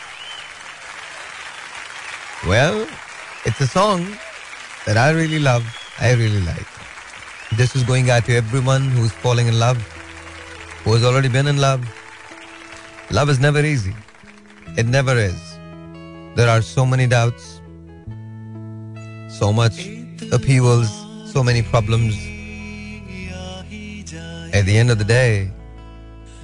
Well, 2.48 2.86
it's 3.44 3.60
a 3.60 3.68
song 3.68 4.06
that 4.86 4.96
I 4.96 5.10
really 5.10 5.38
love. 5.38 5.64
I 6.00 6.12
really 6.12 6.40
like. 6.42 6.66
This 7.56 7.74
is 7.74 7.82
going 7.82 8.08
out 8.08 8.24
to 8.26 8.36
everyone 8.36 8.90
who's 8.90 9.10
falling 9.10 9.48
in 9.48 9.58
love, 9.58 9.78
who 10.84 10.92
has 10.92 11.04
already 11.04 11.28
been 11.28 11.48
in 11.48 11.56
love. 11.56 11.84
Love 13.10 13.28
is 13.28 13.40
never 13.40 13.64
easy. 13.64 13.94
It 14.76 14.86
never 14.86 15.16
is. 15.16 15.40
There 16.36 16.48
are 16.48 16.62
so 16.62 16.86
many 16.86 17.08
doubts, 17.08 17.60
so 19.28 19.52
much 19.52 19.88
upheavals, 20.30 20.88
so 21.32 21.42
many 21.42 21.62
problems. 21.62 22.14
At 24.54 24.64
the 24.66 24.76
end 24.78 24.90
of 24.90 24.98
the 24.98 25.04
day, 25.04 25.50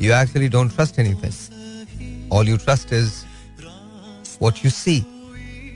you 0.00 0.12
actually 0.12 0.48
don't 0.48 0.70
trust 0.74 0.98
anything. 0.98 1.32
All 2.30 2.44
you 2.44 2.58
trust 2.58 2.90
is 2.90 3.24
what 4.40 4.64
you 4.64 4.70
see. 4.70 5.04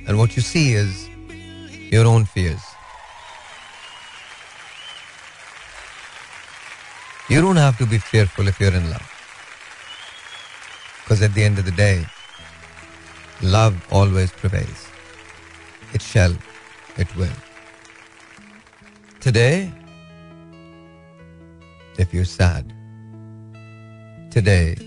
And 0.09 0.19
what 0.19 0.35
you 0.35 0.43
see 0.43 0.73
is 0.73 1.09
your 1.93 2.07
own 2.07 2.25
fears. 2.25 2.68
You 7.31 7.43
don't 7.43 7.57
have 7.57 7.77
to 7.77 7.85
be 7.85 7.99
fearful 7.99 8.49
if 8.49 8.59
you're 8.59 8.73
in 8.73 8.89
love. 8.89 9.07
Because 11.03 11.21
at 11.21 11.35
the 11.35 11.45
end 11.45 11.59
of 11.59 11.67
the 11.67 11.73
day, 11.73 12.07
love 13.43 13.77
always 13.93 14.33
prevails. 14.33 14.89
It 15.93 16.01
shall, 16.01 16.35
it 16.97 17.15
will. 17.17 17.39
Today, 19.21 19.71
if 21.99 22.15
you're 22.15 22.25
sad, 22.25 22.73
today, 24.31 24.79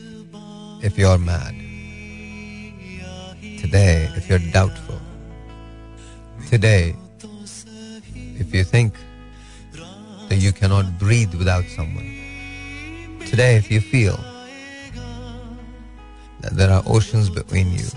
if 0.81 0.98
you're 0.98 1.19
mad, 1.19 1.53
today, 3.60 4.10
if 4.15 4.27
you're 4.27 4.51
doubtful, 4.51 5.00
today, 6.50 6.95
if 8.39 8.51
you 8.51 8.63
think 8.63 8.95
that 10.29 10.38
you 10.38 10.51
cannot 10.51 10.98
breathe 10.98 11.36
without 11.36 11.65
someone, 11.65 12.21
today, 13.31 13.55
if 13.55 13.71
you 13.71 13.79
feel 13.79 14.19
that 16.41 16.51
there 16.51 16.69
are 16.69 16.83
oceans 16.85 17.29
between 17.29 17.71
you, 17.71 17.88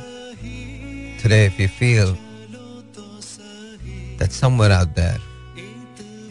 today, 1.18 1.44
if 1.46 1.58
you 1.58 1.66
feel 1.66 2.16
that 4.18 4.30
somewhere 4.30 4.70
out 4.70 4.94
there 4.94 5.18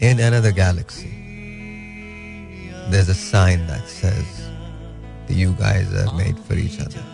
in 0.00 0.18
another 0.18 0.50
galaxy, 0.52 1.10
there's 2.88 3.10
a 3.10 3.14
sign 3.14 3.66
that 3.66 3.86
says 3.86 4.48
that 5.26 5.34
you 5.34 5.52
guys 5.52 5.92
are 5.92 6.14
made 6.14 6.38
for 6.38 6.54
each 6.54 6.80
other. 6.80 7.04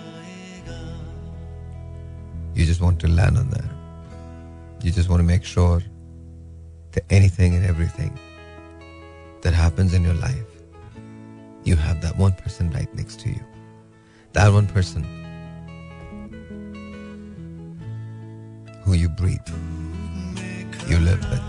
You 2.54 2.66
just 2.66 2.80
want 2.80 3.00
to 3.00 3.08
land 3.08 3.36
on 3.36 3.50
there. 3.50 3.70
You 4.80 4.92
just 4.92 5.08
want 5.08 5.18
to 5.18 5.26
make 5.26 5.44
sure 5.44 5.82
that 6.92 7.02
anything 7.10 7.56
and 7.56 7.66
everything 7.66 8.16
that 9.42 9.54
happens 9.54 9.92
in 9.92 10.04
your 10.04 10.14
life, 10.14 10.49
you 11.64 11.76
have 11.76 12.00
that 12.00 12.16
one 12.16 12.32
person 12.32 12.70
right 12.70 12.92
next 12.94 13.20
to 13.20 13.28
you. 13.28 13.40
That 14.32 14.52
one 14.52 14.66
person 14.66 15.04
who 18.84 18.94
you 18.94 19.08
breathe, 19.08 19.46
you 20.88 20.98
live 20.98 21.20
with 21.30 21.42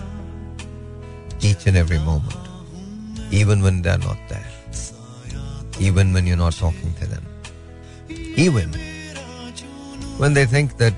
each 1.43 1.65
and 1.67 1.77
every 1.77 1.99
moment, 1.99 2.35
even 3.31 3.61
when 3.61 3.81
they're 3.81 3.97
not 3.97 4.17
there, 4.29 4.45
even 5.79 6.13
when 6.13 6.27
you're 6.27 6.37
not 6.37 6.53
talking 6.53 6.93
to 6.95 7.07
them, 7.07 7.25
even 8.09 8.71
when 10.17 10.33
they 10.33 10.45
think 10.45 10.77
that, 10.77 10.93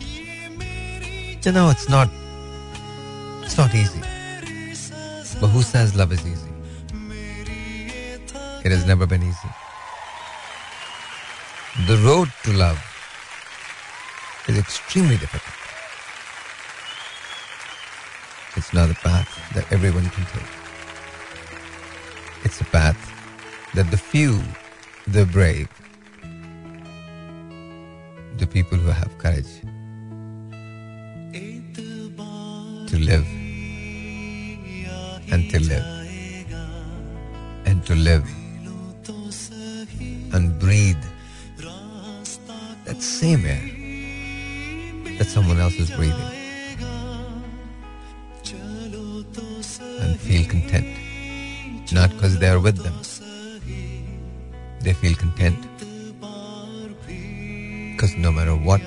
you 0.00 1.52
know, 1.52 1.70
it's 1.70 1.88
not, 1.88 2.08
it's 3.42 3.56
not 3.56 3.74
easy. 3.74 4.00
But 5.40 5.48
who 5.48 5.62
says 5.62 5.94
love 5.94 6.12
is 6.12 6.26
easy? 6.26 6.45
It 8.66 8.72
has 8.72 8.84
never 8.84 9.06
been 9.06 9.22
easy. 9.22 9.48
The 11.86 11.96
road 11.98 12.28
to 12.42 12.52
love 12.52 12.82
is 14.48 14.58
extremely 14.58 15.16
difficult. 15.18 15.54
It's 18.56 18.72
not 18.74 18.90
a 18.90 18.94
path 18.94 19.30
that 19.54 19.72
everyone 19.72 20.10
can 20.10 20.24
take. 20.24 20.50
It's 22.42 22.60
a 22.60 22.64
path 22.64 22.98
that 23.74 23.88
the 23.92 23.96
few, 23.96 24.42
the 25.06 25.26
brave, 25.26 25.68
the 28.38 28.48
people 28.48 28.78
who 28.78 28.90
have 28.90 29.16
courage 29.18 29.60
to 32.90 32.98
live 32.98 33.26
and 35.30 35.48
to 35.52 35.60
live 35.60 35.86
and 37.64 37.86
to 37.86 37.94
live 37.94 38.26
and 40.36 40.58
breathe 40.58 41.02
that 42.84 43.00
same 43.00 43.44
air 43.46 43.66
that 45.16 45.26
someone 45.26 45.58
else 45.58 45.74
is 45.74 45.90
breathing 45.90 46.30
and 50.02 50.20
feel 50.20 50.44
content. 50.46 50.86
Not 51.90 52.10
because 52.10 52.38
they 52.38 52.48
are 52.48 52.60
with 52.60 52.76
them, 52.84 52.96
they 54.82 54.92
feel 54.92 55.14
content. 55.14 55.58
Because 57.92 58.14
no 58.16 58.30
matter 58.30 58.54
what, 58.54 58.82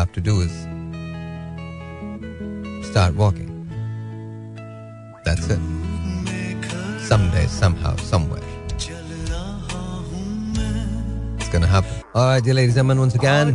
have 0.00 0.12
to 0.12 0.20
do 0.20 0.34
is 0.40 0.54
start 2.90 3.14
walking. 3.22 3.50
That's 5.24 5.46
it. 5.54 5.60
Someday, 7.10 7.46
somehow, 7.46 7.94
somewhere. 7.96 8.46
It's 11.38 11.50
gonna 11.52 11.66
happen. 11.66 11.92
Alright, 12.14 12.44
dear 12.44 12.54
ladies 12.54 12.76
and 12.76 12.88
gentlemen, 12.88 13.00
once 13.00 13.14
again. 13.14 13.46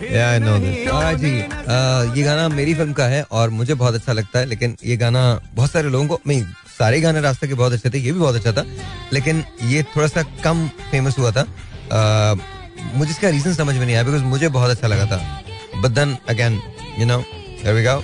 yeah, 0.00 0.30
I 0.34 0.38
know 0.38 0.58
this. 0.58 0.88
Alright 0.88 1.18
ji, 1.18 1.32
uh, 1.68 2.02
ये 2.16 2.22
गाना 2.24 2.48
मेरी 2.48 2.74
film 2.74 2.92
का 2.92 3.06
है 3.14 3.22
और 3.30 3.50
मुझे 3.58 3.74
बहुत 3.74 3.94
अच्छा 3.94 4.12
लगता 4.12 4.38
है 4.38 4.46
लेकिन 4.46 4.76
ये 4.84 4.96
गाना 4.96 5.22
बहुत 5.54 5.70
सारे 5.70 5.88
लोगों 5.90 6.06
को 6.08 6.20
नहीं 6.26 6.44
सारे 6.78 7.00
गाने 7.00 7.20
रास्ते 7.20 7.48
के 7.48 7.54
बहुत 7.54 7.72
अच्छे 7.72 7.90
थे 7.90 7.98
ये 7.98 8.12
भी 8.12 8.18
बहुत 8.18 8.36
अच्छा 8.36 8.52
था 8.52 8.64
लेकिन 9.12 9.44
ये 9.74 9.82
थोड़ा 9.96 10.06
सा 10.08 10.22
कम 10.44 10.66
फ़ेमस 10.90 11.18
हुआ 11.18 11.30
था 11.38 11.44
uh, 11.44 12.59
मुझे 12.94 13.10
इसका 13.10 13.28
रीजन 13.28 13.54
समझ 13.54 13.74
में 13.76 13.84
नहीं 13.84 13.94
आया 13.94 14.04
बिकॉज़ 14.04 14.22
मुझे 14.24 14.48
बहुत 14.50 14.70
अच्छा 14.70 14.88
लगा 14.88 15.06
था। 15.06 15.18
But 15.76 15.90
then 15.90 16.16
again 16.28 16.60
you 16.98 17.06
know 17.06 17.18
we 17.66 17.82
go 17.84 18.02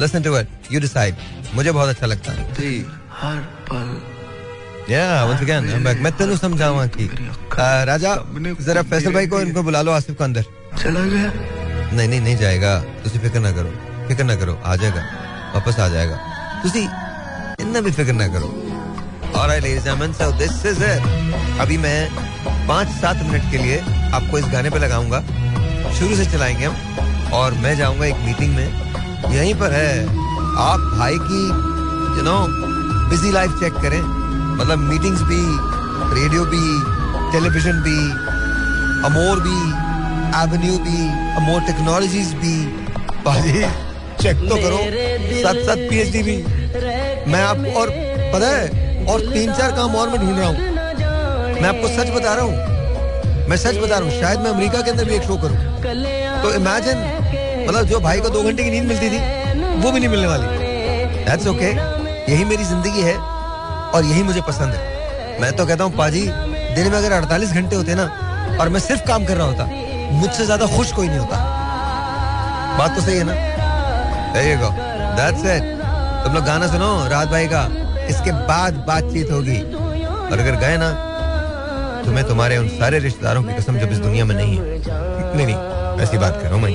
listen 0.00 0.22
to 0.22 0.36
it 0.38 0.72
you 0.72 0.80
decide 0.80 1.14
मुझे 1.54 1.72
बहुत 1.72 1.88
अच्छा 1.88 2.06
लगता 2.06 2.32
है। 2.32 2.52
जी 2.54 2.84
हर 3.20 3.38
पल। 3.70 4.92
Yeah 4.92 5.24
once 5.24 5.40
again 5.40 5.68
I 5.68 5.74
am 5.74 5.84
back 5.84 6.00
मैं 6.00 6.12
तेनू 6.16 6.36
समझावा 6.36 6.86
की 6.96 7.10
राजा 7.90 8.14
जरा 8.60 8.82
फैसल 8.90 9.12
भाई 9.12 9.26
को 9.26 9.40
इनको 9.40 9.62
बुला 9.62 9.82
लो 9.82 9.92
आसिफ 9.92 10.16
को 10.16 10.24
अंदर। 10.24 10.44
चला 10.82 11.00
गया? 11.02 11.32
नहीं 11.92 12.08
नहीं 12.08 12.20
नहीं 12.20 12.36
जाएगा। 12.36 12.78
तुसी 13.04 13.18
फ़िक्र 13.18 13.40
ना 13.40 13.50
करो। 13.52 13.70
फ़िक्र 14.08 14.24
ना 14.24 14.34
करो। 14.36 14.54
आ 14.64 14.76
जाएगा। 14.76 15.02
वापस 15.54 15.78
आ 15.80 15.88
जाएगा। 15.88 16.16
तुसी 16.62 16.82
इतना 16.82 17.80
भी 17.80 17.90
फ़िक्र 17.90 18.12
ना 18.12 18.26
करो। 18.28 18.48
और 19.36 19.60
दिस 20.38 20.64
इज़ 20.66 20.82
इट 20.84 21.60
अभी 21.60 21.76
मैं 21.78 21.98
पाँच 22.68 22.88
सात 22.90 23.22
मिनट 23.22 23.50
के 23.50 23.58
लिए 23.58 23.78
आपको 24.14 24.38
इस 24.38 24.44
गाने 24.52 24.70
पे 24.70 24.78
लगाऊँगा। 24.78 25.20
शुरू 25.98 26.16
से 26.16 26.24
चलाएँगे 26.26 26.64
हम 26.64 27.32
और 27.34 27.54
मैं 27.62 27.76
जाऊँगा 27.76 28.06
एक 28.06 28.16
मीटिंग 28.24 28.54
में। 28.56 29.32
यहीं 29.34 29.54
पर 29.54 29.72
है 29.72 29.90
आप 30.62 30.80
भाई 30.98 31.18
की 31.22 31.42
you 32.16 32.22
know 32.24 32.36
busy 33.10 33.32
life 33.32 33.58
check 33.60 33.74
करें। 33.82 34.00
मतलब 34.00 34.78
मीटिंग्स 34.78 35.22
भी 35.30 35.40
रेडियो 36.14 36.44
भी 36.44 36.64
टेलीविज़न 37.32 37.80
भी 37.82 37.98
अमोर 39.06 39.40
भी 39.40 39.58
एवेन्यू 40.42 40.78
भी 40.78 41.08
अमोर 41.36 41.60
टेक्नोलॉजीज़ 41.66 42.34
भी। 42.36 42.56
भाई 43.24 43.62
चेक 44.22 44.48
तो 44.48 44.56
करो। 44.56 44.78
साथ 45.42 45.64
साथ 45.66 45.88
पीएचडी 45.90 46.22
भी। 46.22 46.36
मैं 47.32 47.42
आप 47.42 47.58
और 47.76 47.90
पता 48.34 48.48
है 48.48 49.04
और 49.06 49.20
तीन 49.32 49.52
चार 49.52 49.70
काम 49.76 49.94
और 49.94 50.08
मैं 50.08 50.20
ढूंढ 50.20 50.38
रहा 50.38 50.48
हूँ। 50.48 50.74
मैं 51.56 51.68
आपको 51.68 51.88
सच 51.88 52.10
बता 52.10 52.34
रहा 52.34 52.44
हूँ। 52.44 53.48
मैं 53.48 53.56
सच 53.56 53.76
बता 53.76 53.98
रहा 53.98 54.08
हूँ, 54.08 54.20
शायद 54.20 54.40
मैं 54.40 54.50
अमेरिका 54.50 54.80
के 54.80 54.90
अंदर 54.90 55.04
भी 55.04 55.14
एक 55.14 55.22
शो 55.22 55.36
करूँ। 55.36 55.56
तो 56.42 56.52
इमेजिन 56.54 56.98
मतलब 57.68 57.86
जो 57.86 58.00
भाई 58.00 58.20
को 58.20 58.28
दो 58.28 58.42
घंटे 58.42 58.64
की 58.64 58.70
नींद 58.70 58.84
मिलती 58.84 59.08
थी, 59.10 59.18
वो 59.82 59.90
भी 59.92 59.98
नहीं 59.98 60.08
मिलने 60.08 60.26
वाली। 60.26 60.46
दैट्स 61.24 61.46
ओके 61.46 61.70
यही 62.32 62.44
मेरी 62.44 62.64
ज़िंदगी 62.64 63.02
है 63.02 63.16
और 63.16 64.04
यही 64.04 64.22
मुझे 64.22 64.40
पसंद 64.40 64.74
है। 64.74 65.40
मैं 65.40 65.52
तो 65.56 65.66
कहता 65.66 65.84
हूँ, 65.84 65.92
पाजी, 65.96 66.20
दिन 66.74 66.90
में 66.90 66.98
अगर 66.98 67.12
48 67.12 67.52
घंटे 67.52 67.76
होते 67.76 67.94
ना, 67.94 68.04
और 68.60 68.68
मैं 68.68 68.80
सिर्फ़ 68.80 69.06
काम 69.06 69.24
कर 69.24 69.36
रहा 69.36 69.46
होता, 69.46 69.64
मुझसे 70.12 70.44
ज़्यादा 70.44 70.66
खुश 70.66 70.92
कोई 70.92 71.08
नहीं 71.08 71.18
होता। 71.18 71.36
बात 72.78 72.94
तो 72.96 73.02
सही 73.02 73.16
है 73.16 73.24
ना? 73.24 73.34
दैट्स 75.16 75.44
इट 75.46 75.74
तुम 76.24 76.34
लोग 76.34 76.44
गाना 76.44 76.66
सुनो 76.66 76.88
रात 77.08 77.28
भाई 77.28 77.46
का। 77.46 77.64
इसके 78.08 78.32
बाद 78.48 78.74
बातचीत 78.86 79.30
होगी। 79.30 79.60
और 80.26 80.38
अगर 80.38 80.56
गए 80.56 80.76
ना 80.76 80.88
तो 82.06 82.12
मैं 82.12 82.24
तुम्हारे 82.24 82.56
उन 82.58 82.68
सारे 82.70 82.98
रिश्तेदारों 83.00 83.42
की 83.42 83.54
कसम 83.54 83.78
जब 83.78 83.92
इस 83.92 83.98
दुनिया 84.00 84.24
में 84.24 84.34
नहीं 84.34 84.56
है। 84.56 84.62
नहीं 85.36 85.46
नहीं, 85.46 85.56
ऐसी 86.02 86.18
बात 86.18 86.40
कर 86.42 86.54
मैं 86.56 86.72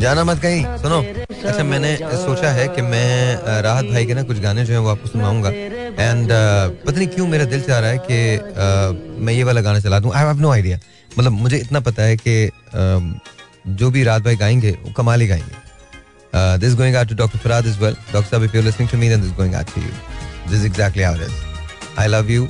जाना 0.00 0.24
मत 0.24 0.38
कहीं, 0.40 0.64
सुनो। 0.78 0.98
अच्छा 1.44 1.62
मैंने 1.64 1.96
सोचा 2.16 2.50
है 2.52 2.66
कि 2.68 2.82
मैं 2.82 3.62
राहत 3.62 3.84
भाई 3.84 4.06
के 4.06 4.14
ना 4.14 4.22
कुछ 4.22 4.38
गाने 4.40 4.64
जो 4.64 4.72
है 4.72 4.80
वो 4.80 4.88
आपको 4.88 5.08
सुनाऊँगा। 5.08 5.50
एंड 5.50 6.28
पता 6.30 6.96
नहीं 6.98 7.08
क्यों 7.08 7.26
मेरा 7.28 7.44
दिल 7.44 7.62
चाह 7.62 7.78
रहा 7.78 7.90
है 7.90 7.98
कि 8.10 9.20
मैं 9.24 9.32
ये 9.32 9.44
वाला 9.44 9.60
गाना 9.60 9.80
चला 9.80 10.00
दूँ। 10.00 10.12
आई 10.14 10.24
हैव 10.24 10.40
नो 10.40 10.52
आइडिया 10.52 10.78
मतलब 11.18 11.32
मुझे 11.32 11.56
इतना 11.56 11.80
पता 11.80 12.02
है 12.02 12.16
कि 12.16 12.50
जो 13.68 13.90
भी 13.90 14.02
रात 14.04 14.22
भाई 14.22 14.36
गाएँगे, 14.36 14.70
वो 14.84 14.92
कमाल 14.96 15.20
ही 15.20 15.26
गाएँगे। 15.26 16.58
This 16.58 16.74
going 16.76 16.96
out 16.96 17.08
to 17.08 17.14
doctor 17.16 17.38
Farhad 17.38 17.66
is 17.66 17.78
well 17.80 17.96
doctor 18.12 18.30
साहब 18.30 18.44
if 18.44 18.56
you 18.56 18.62
listening 18.62 18.90
to 18.90 18.98
me 18.98 19.08
then 19.08 19.20
this 19.22 19.32
going 19.36 19.54
out 19.54 19.74
to 19.74 19.80
you 19.82 20.50
this 20.50 20.64
exactly 20.66 21.02
how 21.02 21.14
it 21.14 21.98
I 21.98 22.06
love 22.08 22.30
you 22.30 22.48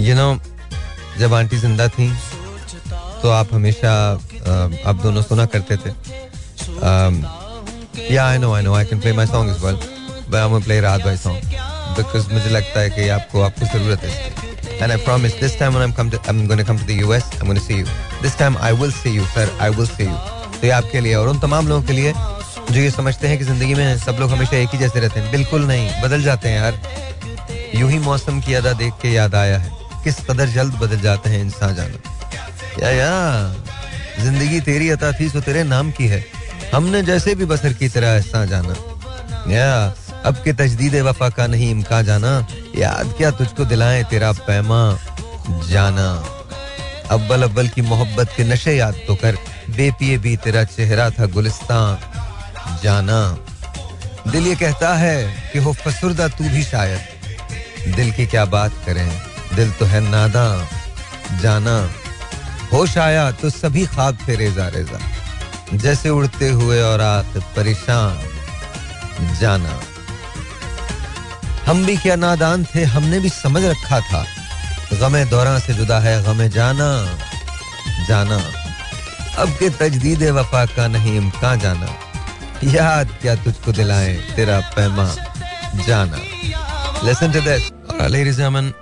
you 0.00 0.14
know 0.16 0.38
जब 1.18 1.34
आंटी 1.34 1.56
ज़िंदा 1.58 1.88
थी 1.88 2.10
तो 3.22 3.30
आप 3.30 3.54
हमेशा 3.54 3.92
आप 4.90 5.00
दोनों 5.02 5.22
सुना 5.22 5.46
करते 5.54 5.76
थे। 5.76 5.90
Yeah 8.14 8.26
I 8.26 8.38
know 8.38 8.52
I 8.54 8.62
know 8.62 8.74
I 8.74 8.84
can 8.84 9.00
play 9.00 9.12
my 9.12 9.26
song 9.26 9.50
is 9.50 9.64
well 9.64 9.76
but 10.28 10.34
I 10.36 10.60
play 10.64 10.80
रात 10.80 11.04
बाय 11.04 11.16
सॉन्ग 11.16 11.38
बिकॉज़ 11.96 12.32
मुझे 12.32 12.50
लगता 12.50 12.80
है 12.80 12.90
कि 12.90 13.08
आपको 13.18 13.42
आपको 13.42 13.66
ज़रूरत 13.78 14.04
है। 14.04 14.40
And 14.82 14.92
I 14.92 14.94
promise, 14.96 15.34
this 15.40 15.52
time 15.58 15.74
when 15.74 15.82
I'm 15.82 15.92
come 15.96 16.08
to, 16.12 16.18
I'm 16.30 16.38
going 16.50 16.60
to 16.60 16.64
come 16.68 16.78
to 16.78 16.86
the 16.86 16.94
US 17.02 17.26
I'm 17.34 17.46
going 17.46 17.58
to 17.58 17.64
see 17.64 17.76
you. 17.80 17.86
This 18.22 18.34
time 18.38 18.56
I 18.68 18.70
will 18.72 18.94
see 18.94 19.10
you, 19.16 19.26
sir, 19.34 19.44
I 19.66 19.68
will 19.74 19.86
see 19.90 20.06
you. 20.06 20.16
तो 20.54 20.66
ये 20.66 20.70
आपके 20.72 21.00
लिए 21.00 21.14
और 21.14 21.28
उन 21.28 21.38
तमाम 21.40 21.68
लोगों 21.68 21.82
के 21.82 21.92
लिए, 21.92 22.12
जो 22.70 22.80
ये 22.80 22.90
समझते 22.90 23.28
हैं 23.28 23.38
कि 23.38 23.44
ज़िंदगी 23.44 23.74
में 23.74 23.98
सब 23.98 24.16
लोग 24.20 24.30
हमेशा 24.30 24.56
एक 24.56 24.68
ही 24.72 24.78
जैसे 24.78 25.00
रहते 25.00 25.20
हैं। 25.20 25.30
बिल्कुल 25.32 25.66
नहीं, 25.66 26.02
बदल 26.02 26.22
जाते 26.22 26.48
हैं 26.48 26.60
यार 26.62 26.80
यूँ 27.74 27.90
ही 27.90 27.98
मौसम 27.98 28.40
की 28.40 28.54
अदा 28.54 28.72
देख 28.82 28.92
के 29.02 29.12
याद 29.12 29.34
आया 29.34 29.58
है। 29.58 29.70
किस 30.04 30.16
कदर 30.30 30.46
जल्द 30.46 30.74
बदल 30.74 31.00
जाते 31.00 31.30
हैं 31.30 31.40
इंसान 31.40 31.74
जाना। 31.74 32.18
या 32.82 32.90
या, 32.90 33.54
ज़िंदगी 34.20 34.60
तेरी 34.60 34.90
अता 34.90 35.12
थी, 35.12 35.28
सो 35.28 35.40
तेरे 35.40 35.64
नाम 35.64 35.90
की 35.90 36.06
है। 36.06 36.24
हमने 36.74 37.02
जैसे 37.02 37.34
भी 37.34 37.44
बसर 37.44 37.72
की 37.72 37.88
तरह 37.88 38.06
ऐसा 38.06 38.44
जाना। 38.44 38.74
या, 39.52 39.94
अब 40.24 40.34
के 40.34 40.52
तजदीद 40.52 40.96
वफा 40.96 41.28
का 41.28 41.46
नहीं 41.46 41.70
इम्का 41.70 42.02
जाना। 42.02 42.46
याद 42.76 43.14
क्या 43.18 43.30
तुझको 43.30 43.64
दिलाए 43.64 44.04
तेरा 44.04 44.32
पैमा 44.32 44.98
जाना। 45.68 46.26
अव्वल 47.10 47.42
अव्वल 47.42 47.68
की 47.68 47.82
मोहब्बत 47.82 48.30
के 48.36 48.44
नशे 48.44 48.76
याद 48.76 48.94
तो 49.06 49.14
कर। 49.14 49.36
बेपिए 49.70 50.18
भी 50.18 50.36
तेरा 50.36 50.64
चेहरा 50.64 51.10
था 51.10 51.26
गुलिस्तान 51.26 51.98
जाना। 52.82 53.38
दिल 54.30 54.46
ये 54.46 54.54
कहता 54.54 54.94
है 54.94 55.50
कि 55.52 55.58
हो 55.58 55.72
फसुरदा 55.72 56.28
तू 56.28 56.44
भी 56.44 56.64
शायद। 56.64 57.00
दिल 57.94 58.12
की 58.12 58.26
क्या 58.26 58.44
बात 58.44 58.72
करें। 58.86 59.31
दिल 59.54 59.70
तो 59.70 59.84
है 59.84 60.00
नादा, 60.00 60.46
जाना। 61.40 61.76
होश 62.72 62.96
आया 62.98 63.30
तो 63.32 63.50
सभी 63.50 63.86
खाब 63.86 64.18
थे 64.28 64.34
रेजा 64.36 64.68
रेजा 64.68 64.98
जैसे 65.74 66.08
उड़ते 66.08 66.48
हुए 66.48 66.80
और 66.82 67.00
आत 67.00 67.36
परेशान, 67.56 68.18
जाना। 69.40 69.80
हम 71.66 71.84
भी 71.86 71.96
क्या 71.96 72.16
नादान 72.16 72.64
थे, 72.64 72.84
हमने 72.84 73.20
भी 73.20 73.28
समझ 73.28 73.64
रखा 73.64 74.00
था। 74.00 74.24
गमे 75.00 75.24
दौरा 75.24 75.58
से 75.58 75.74
जुदा 75.74 75.98
है 75.98 76.22
गमे 76.24 76.48
जाना 76.48 76.88
जाना। 78.08 78.38
अब 79.38 79.48
के 79.50 79.68
तजदीद 79.70 80.22
वफा 80.30 80.64
का 80.66 80.86
नहीं 80.88 81.16
इम्कान 81.16 81.60
जाना? 81.60 81.88
याद 82.64 83.16
क्या 83.22 83.34
तुझको 83.34 83.72
दिलाए 83.72 84.12
तेरा 84.36 84.58
पैमा, 84.76 85.06
जाना। 85.86 86.18
Lesson 87.04 87.32
to 87.32 87.40
this 87.40 87.70
ladies 88.10 88.42
and 88.42 88.72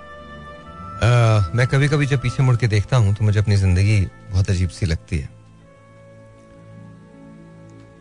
मैं 1.01 1.65
कभी 1.67 1.87
कभी 1.87 2.05
जब 2.05 2.21
पीछे 2.21 2.43
मुड़ 2.43 2.55
के 2.57 2.67
देखता 2.67 2.97
हूँ 2.97 3.13
तो 3.15 3.23
मुझे 3.25 3.39
अपनी 3.39 3.55
ज़िंदगी 3.57 3.99
बहुत 4.31 4.49
अजीब 4.49 4.69
सी 4.69 4.85
लगती 4.85 5.17
है। 5.17 5.29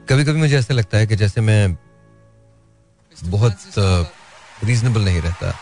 कभी 0.09 0.25
कभी 0.25 0.39
मुझे 0.39 0.59
ऐसा 0.59 0.75
लगता 0.75 0.99
है 0.99 1.07
कि 1.07 1.17
जैसे 1.17 1.41
मैं 1.41 1.77
बहुत 3.13 3.57
रीजनेबल 4.65 5.01
नहीं 5.01 5.21
रहता, 5.23 5.55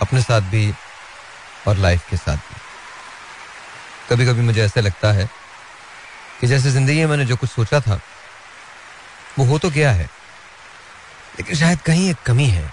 अपने 0.00 0.22
साथ 0.22 0.40
भी 0.50 0.72
और 1.68 1.76
लाइफ 1.78 2.08
के 2.10 2.16
साथ 2.16 2.36
भी। 2.36 2.58
कभी 4.10 4.26
कभी 4.26 4.42
मुझे 4.42 4.62
ऐसा 4.62 4.80
लगता 4.80 5.12
है 5.12 5.28
कि 6.40 6.46
जैसे 6.46 6.70
ज़िंदगी 6.70 6.98
में 6.98 7.06
मैंने 7.06 7.24
जो 7.24 7.36
कुछ 7.36 7.50
सोचा 7.50 7.80
था, 7.80 8.00
वो 9.38 9.44
हो 9.44 9.58
तो 9.58 9.70
गया 9.70 9.92
है, 9.92 10.04
लेकिन 11.38 11.56
शायद 11.56 11.80
कहीं 11.80 12.08
एक 12.10 12.22
कमी 12.26 12.46
है। 12.48 12.72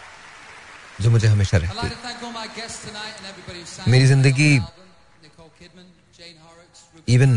जो 1.02 1.10
मुझे 1.12 1.28
हमेशा 1.28 1.58
रहती 1.58 1.88
है। 1.88 1.94
मेरी 3.88 4.06
ज़िंदगी 4.06 4.56
इवन 7.08 7.32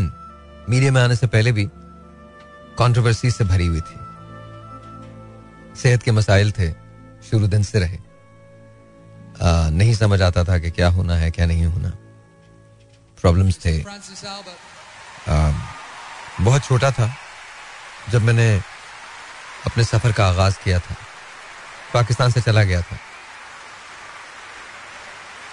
मीडिया 0.69 0.91
में 0.91 1.01
आने 1.01 1.15
से 1.15 1.27
पहले 1.27 1.51
भी 1.51 1.65
कंट्रोवर्सी 2.79 3.31
से 3.31 3.43
भरी 3.43 3.65
हुई 3.65 3.81
थी। 3.81 3.97
सेहत 5.81 6.03
के 6.03 6.11
मसाइल 6.11 6.51
थे 6.51 6.71
शुरू 7.29 7.47
दिन 7.47 7.63
से 7.63 7.79
रहे। 7.79 7.97
आ, 9.41 9.69
नहीं 9.69 9.93
समझ 9.95 10.21
आता 10.21 10.43
था 10.43 10.57
कि 10.59 10.71
क्या 10.71 10.89
होना 10.89 11.15
है 11.15 11.31
क्या 11.31 11.45
नहीं 11.45 11.65
होना। 11.65 11.89
प्रॉब्लम्स 13.21 13.59
थे। 13.65 13.73
आ, 15.27 15.51
बहुत 16.41 16.63
छोटा 16.65 16.91
था 16.91 17.13
जब 18.09 18.21
मैंने 18.21 18.49
अपने 19.65 19.83
सफ़र 19.83 20.11
का 20.11 20.27
आगाज़ 20.29 20.57
किया 20.63 20.79
था। 20.79 20.95
पाकिस्तान 21.93 22.31
से 22.31 22.41
चला 22.41 22.63
गया 22.63 22.81
था। 22.81 22.97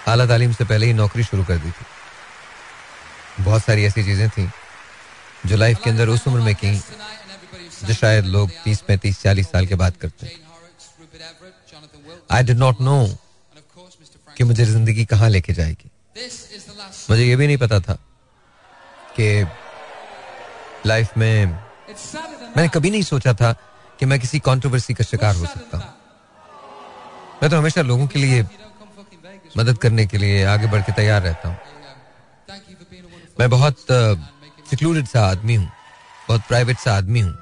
आला 0.07 0.25
तालीम 0.25 0.51
से 0.53 0.65
पहले 0.65 0.85
ही 0.85 0.93
नौकरी 0.93 1.23
शुरू 1.23 1.43
कर 1.43 1.57
दी 1.57 1.69
थी। 1.69 1.85
बहुत 3.43 3.63
सारी 3.63 3.83
ऐसी 3.85 4.03
चीज़ें 4.03 4.29
थी 4.29 4.49
जो 5.45 5.55
लाइफ 5.57 5.79
के 5.83 5.89
अंदर 5.89 6.09
उस 6.09 6.27
उम्र 6.27 6.39
में 6.41 6.55
की, 6.55 6.75
जो 7.85 7.93
शायद 7.93 8.25
लोग 8.25 8.49
तीस, 8.63 8.81
पैंतीस, 8.81 9.21
चालीस 9.21 9.51
साल 9.51 9.65
के 9.67 9.75
बाद 9.75 9.97
करते 9.97 10.31
आई 12.29 12.43
डिड 12.43 12.57
नॉट 12.57 12.81
नो 12.81 13.05
कि 14.37 14.43
मुझे 14.43 14.65
ज़िंदगी 14.65 15.05
कहाँ 15.05 15.29
लेके 15.29 15.53
जाएगी। 15.53 15.89
मुझे 17.09 17.23
ये 17.23 17.35
भी 17.35 17.47
नहीं 17.47 17.57
पता 17.57 17.79
था 17.79 17.93
कि 19.15 19.45
लाइफ 20.85 21.17
में 21.17 21.45
मैंने 21.45 22.67
कभी 22.69 22.89
नहीं 22.89 23.01
सोचा 23.03 23.33
था 23.33 23.51
कि 23.99 24.05
मैं 24.05 24.19
किसी 24.19 24.39
कंट्रोवर्सी 24.39 24.93
का 24.93 25.03
शिकार 25.03 25.35
हो 25.35 25.45
सकता 25.45 25.77
हूँ। 25.77 25.85
मैं 27.41 27.49
तो 27.51 27.57
हमेशा 27.57 27.81
लोगों 27.81 28.07
के 28.07 28.19
लिए 28.19 28.43
मदद 29.57 29.77
करने 29.77 30.05
के 30.05 30.17
लिए 30.17 30.43
आगे 30.45 30.67
बढ़ 30.67 30.81
के 30.81 30.91
तैयार 30.93 31.21
रहता 31.21 31.49
हूँ। 31.49 31.57
मैं 33.39 33.49
बहुत 33.49 33.85
सिक्लूडेड 34.69 35.05
सा 35.07 35.25
आदमी 35.27 35.55
हूँ, 35.55 35.69
बहुत 36.27 36.41
प्राइवेट 36.47 36.77
सा 36.77 36.93
आदमी 36.93 37.19
हूँ। 37.19 37.33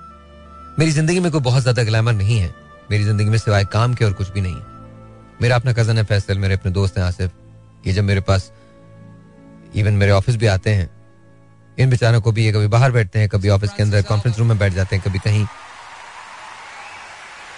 मेरी 0.79 0.91
ज़िंदगी 0.91 1.19
में 1.19 1.31
कोई 1.31 1.41
बहुत 1.41 1.61
ज़्यादा 1.61 1.83
ग्लैमर 1.83 2.13
नहीं 2.13 2.37
है, 2.39 2.53
मेरी 2.91 3.03
ज़िंदगी 3.03 3.29
में 3.29 3.37
सिवाय 3.37 3.65
काम 3.67 3.93
के 3.93 4.05
और 4.05 4.13
कुछ 4.13 4.29
भी 4.31 4.41
नहीं 4.41 4.61
मेरा 5.41 5.55
अपना 5.55 5.73
कज़न 5.73 5.97
है 5.97 6.03
फैसल, 6.05 6.37
मेरे 6.37 6.53
अपने 6.53 6.71
दोस्त 6.71 6.97
हैं 6.97 7.03
आसिफ। 7.05 7.31
ये 7.87 7.93
जब 7.93 8.03
मेरे 8.03 8.21
पास 8.21 8.51
इवन 9.75 9.93
मेरे 9.93 10.11
ऑफ़िस 10.11 10.35
भी 10.35 10.45
आते 10.47 10.69
हैं, 10.71 10.89
इन 11.77 11.89
बेचारों 11.89 12.21
को 12.21 12.31
भी 12.31 12.45
ये 12.45 12.51
कभी 12.51 12.67
बाहर 12.67 12.91
बैठते 12.91 13.19
हैं, 13.19 13.29
कभी 13.29 13.49
ऑफ़िस 13.49 13.73
के 13.73 13.83
अंदर 13.83 14.01
कॉन्फ्रेंस 14.03 14.37
रूम 14.39 14.47
में 14.47 14.57
बैठ 14.57 14.73
जाते 14.73 14.95
हैं, 14.95 15.03
कभी 15.05 15.19
कहीं। 15.19 15.45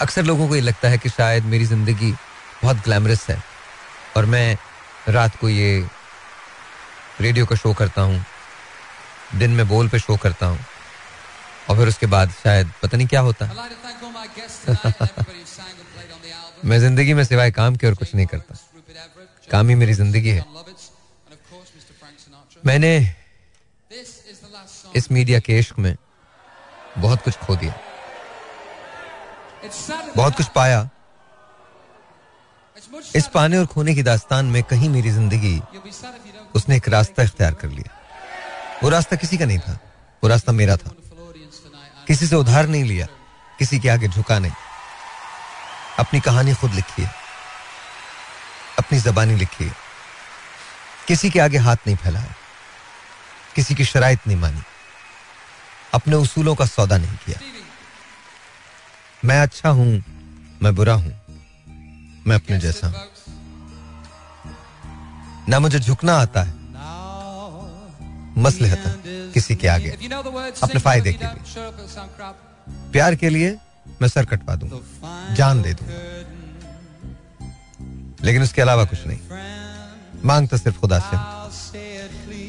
अक्सर 0.02 0.24
लोगों 0.24 0.48
को 0.48 0.56
ये 0.56 0.62
लगता 0.62 0.90
है 0.90 0.98
कि 0.98 1.10
शायद 1.10 1.44
मेरी 1.46 1.66
ज़िंदगी 1.66 2.12
बहुत 2.64 2.84
ग्लैमरस 2.84 3.26
है। 3.30 3.38
और 4.20 4.26
मैं 4.26 4.58
रात 5.10 5.36
को 5.36 5.50
ये 5.50 5.68
रेडियो 7.22 7.46
का 7.46 7.56
शो 7.56 7.74
करता 7.74 8.02
हूँ 8.02 8.24
दिन 9.36 9.52
में 9.52 9.68
बोल 9.68 9.90
पे 9.90 10.00
शो 10.00 10.16
करता 10.18 10.46
हूँ 10.46 10.60
और 11.70 11.78
फिर 11.78 11.88
उसके 11.88 12.06
बाद 12.06 12.32
शायद 12.44 12.72
पता 12.84 12.98
नहीं 12.98 13.08
क्या 13.08 13.22
होता। 13.22 13.46
मैं 16.66 16.80
ज़िंदगी 16.80 17.14
में 17.14 17.24
सिवाय 17.24 17.52
काम 17.52 17.76
के 17.76 17.88
और 17.88 17.96
कुछ 17.96 18.14
नहीं 18.16 18.26
करता। 18.26 18.56
काम 19.52 19.70
ही 19.70 19.76
मेरी 19.76 19.94
ज़िंदगी 19.94 20.30
है। 20.30 20.46
मैंने 22.66 22.94
इस 24.96 25.12
मीडिया 25.12 25.40
के 25.40 25.60
इश्क 25.60 25.80
में 25.80 25.96
बहुत 26.98 27.22
कुछ 27.22 27.38
खो 27.38 27.56
दिया। 27.56 27.74
बहुत 30.16 30.36
कुछ 30.38 30.48
पाया। 30.56 30.90
इस 33.16 33.28
पाने 33.28 33.58
और 33.58 33.66
खोने 33.66 33.94
की 33.96 34.04
दास्तान 34.04 34.46
में 34.46 34.62
कहीं 34.64 34.90
मेरी 34.90 35.10
ज़िंदगी 35.12 35.62
उसने 36.56 36.76
एक 36.76 36.88
रास्ता 36.90 37.24
इख्तियार 37.24 37.54
कर 37.54 37.68
लिया। 37.70 37.98
वो 38.84 38.90
रास्ता 38.90 39.16
किसी 39.16 39.38
का 39.38 39.46
नहीं 39.46 39.60
था, 39.60 39.74
वो 40.24 40.30
रास्ता 40.30 40.52
मेरा 40.54 40.76
था। 40.78 40.94
किसी 42.08 42.28
से 42.28 42.36
उधार 42.36 42.68
नहीं 42.68 42.84
लिया, 42.84 43.08
किसी 43.60 43.80
के 43.80 43.90
आगे 43.90 44.08
झुका 44.08 44.40
नहीं। 44.40 44.52
अपनी 46.00 46.20
कहानी 46.20 46.54
खुद 46.54 46.74
लिखी 46.74 47.02
है, 47.02 47.12
अपनी 48.80 49.00
जबानी 49.00 49.36
लिखी 49.36 49.64
है। 49.66 49.76
किसी 51.08 51.30
के 51.30 51.40
आगे 51.40 51.58
हाथ 51.60 51.88
नहीं 51.88 51.96
फैलाया, 51.98 52.34
किसी 53.56 53.76
की 53.76 53.86
शराइत 53.86 54.28
नहीं 54.28 54.38
मानी, 54.38 54.62
अपने 55.94 56.16
उसूलों 56.18 56.56
का 56.56 56.66
सौदा 56.68 56.98
नहीं 56.98 57.18
किया। 57.26 57.40
मैं 59.24 59.40
अच्छा 59.40 59.70
हूँ, 59.70 60.04
मैं 60.62 60.76
बुरा 60.76 60.94
हूँ 60.96 61.19
मैं 62.30 62.36
अपने 62.36 62.58
जैसा 62.60 62.88
हूँ। 62.88 62.96
ना 65.50 65.60
मुझे 65.60 65.80
झुकना 65.80 66.14
आता 66.16 66.44
है 66.44 66.54
मसलहत 68.38 68.84
किसी 69.34 69.56
के 69.56 69.68
आगे। 69.68 69.90
अपने 69.90 70.80
फ़ायदे 70.80 71.14
के 71.14 71.26
लिए। 71.26 71.34
प्यार 72.92 73.16
के 73.16 73.30
लिए 73.30 73.58
मैं 74.02 74.08
सर 74.08 74.26
कटवा 74.26 74.56
दूँगा, 74.56 75.34
जान 75.36 75.62
दे 75.62 75.74
दूँगा। 75.74 75.98
लेकिन 78.24 78.44
उसके 78.44 78.62
अलावा 78.62 78.84
कुछ 78.86 79.00
नहीं। 79.08 79.20
मांग 80.26 80.48
तो 80.48 80.58
सिर्फ़ 80.58 80.80
खुदा 80.80 81.00
से। 81.02 81.18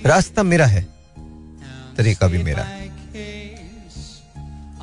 रास्ता 0.08 0.42
मेरा 0.42 0.66
है, 0.66 0.82
तरीका 1.96 2.26
भी 2.26 2.42
मेरा 2.42 2.62
है। 2.62 2.88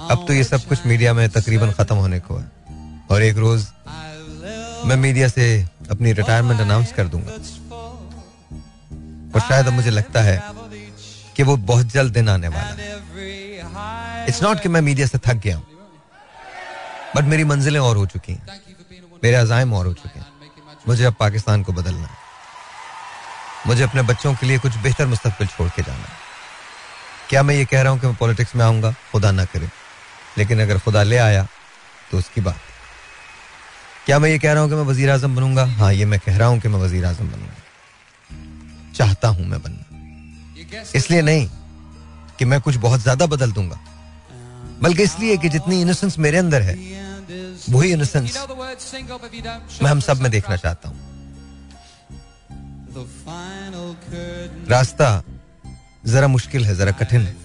अब 0.10 0.26
तो 0.28 0.34
ये 0.34 0.44
सब 0.44 0.62
कुछ 0.64 0.86
मीडिया 0.86 1.14
में 1.14 1.30
तकरीबन 1.30 1.72
खत्म 1.72 1.96
होने 1.96 2.20
को 2.20 2.38
है। 2.38 2.48
और 3.12 3.22
एक 3.24 3.38
रोज 3.38 3.66
मैं 4.88 4.96
मीडिया 4.98 5.28
से 5.28 5.46
अपनी 5.92 6.12
रिटायरमेंट 6.14 6.60
अनाउंस 6.62 6.92
कर 6.94 7.08
दूँगा। 7.08 7.32
और 9.32 9.42
शायद 9.42 9.68
अब 9.68 9.74
मुझे 9.74 9.90
लगता 9.90 10.22
है 10.22 10.42
कि 11.36 11.44
वो 11.44 11.56
बहुत 11.66 11.86
जल्द 11.88 12.14
दिन 12.14 12.30
आने 12.30 12.48
वाला 12.48 12.74
है। 12.74 14.26
इट्स 14.28 14.42
नॉट 14.44 14.60
कि 14.60 14.70
मैं 14.70 14.82
मीडिया 14.82 15.08
से 15.08 15.18
थक 15.18 15.42
गया 15.44 15.56
हूँ 15.58 15.66
बट 17.16 17.24
मेरी 17.24 17.44
मंजिलें 17.44 17.80
और 17.80 17.98
हो 17.98 18.06
चुकी 18.06 18.34
हैं, 18.34 18.62
मेरे 19.24 19.36
अजायम 19.36 19.74
और 19.74 19.86
हो 19.88 19.94
चुके 19.94 20.20
हैं। 20.20 20.26
मुझे 20.88 21.04
अब 21.06 21.16
पाकिस्तान 21.20 21.64
को 21.64 21.74
बदलना 21.74 22.10
मुझे 23.68 23.84
अपने 23.84 24.02
बच्चों 24.04 24.34
के 24.36 24.46
लिए 24.46 24.58
कुछ 24.60 24.78
बेहतर 24.78 25.06
मुस्तकबिल 25.08 25.48
छोड़ 25.48 25.70
के 25.70 25.82
जाना 25.82 26.08
क्या 27.30 27.44
मैं 27.44 27.56
ये 27.56 27.66
कह 27.66 27.82
रहा 27.82 27.92
हूँ 27.92 28.00
कि 28.00 28.08
मैं 28.08 28.16
पॉलिटिक्स 28.16 28.56
में 28.56 28.66
आऊँगा? 28.66 28.92
खुदा 29.12 29.32
ना 29.32 29.46
करे। 29.46 29.70
लेकिन 30.38 30.62
अगर 30.62 30.80
खुदा 30.80 31.04
ले 31.04 31.18
आया 31.20 31.48
तो 32.12 32.18
उसकी 32.18 32.42
बात। 32.42 32.60
क्या 34.08 34.18
मैं 34.20 34.30
ये 34.30 34.38
कह 34.40 34.54
रहा 34.54 34.62
हूँ 34.62 34.70
कि 34.70 34.76
मैं 34.76 34.84
वज़ीर 34.84 35.10
आज़म 35.10 35.36
बनूँगा? 35.36 35.64
हाँ 35.68 35.92
ये 35.94 36.06
मैं 36.06 36.20
कह 36.20 36.38
रहा 36.38 36.48
हूँ 36.48 36.60
कि 36.60 36.68
मैं 36.68 36.80
वज़ीर 36.80 37.06
आज़म 37.06 37.28
बनूँगा। 37.28 38.94
चाहता 38.96 39.28
हूँ 39.28 39.46
मैं 39.46 39.62
बनना। 39.62 40.92
इसलिए 40.96 41.22
नहीं 41.22 41.48
कि 42.40 42.46
मैं 42.46 42.60
कुछ 42.62 42.76
बहुत 42.86 43.02
ज़्यादा 43.02 43.26
बदल 43.26 43.52
दूँगा। 43.52 43.80
बल्कि 44.82 45.04
इसलिए 45.04 45.38
कि 45.38 45.50
जितनी 45.50 45.82
इनोसेंस 45.82 46.18
मेरे 46.20 46.38
अंदर 46.38 46.62
है 46.62 46.76
वही 47.70 47.92
इनोसेंस 47.94 48.38
मैं 49.82 49.90
हम 49.90 50.00
सब 50.00 50.22
में 50.22 50.32
देखना 50.32 50.56
चाहता 50.56 50.90
हूँ। 50.90 50.98
रास्ता 54.70 55.24
जरा 56.06 56.28
मुश्किल 56.30 56.66
है 56.66 56.76
जरा 56.76 56.92
कठिन 56.94 57.22
है। 57.22 57.36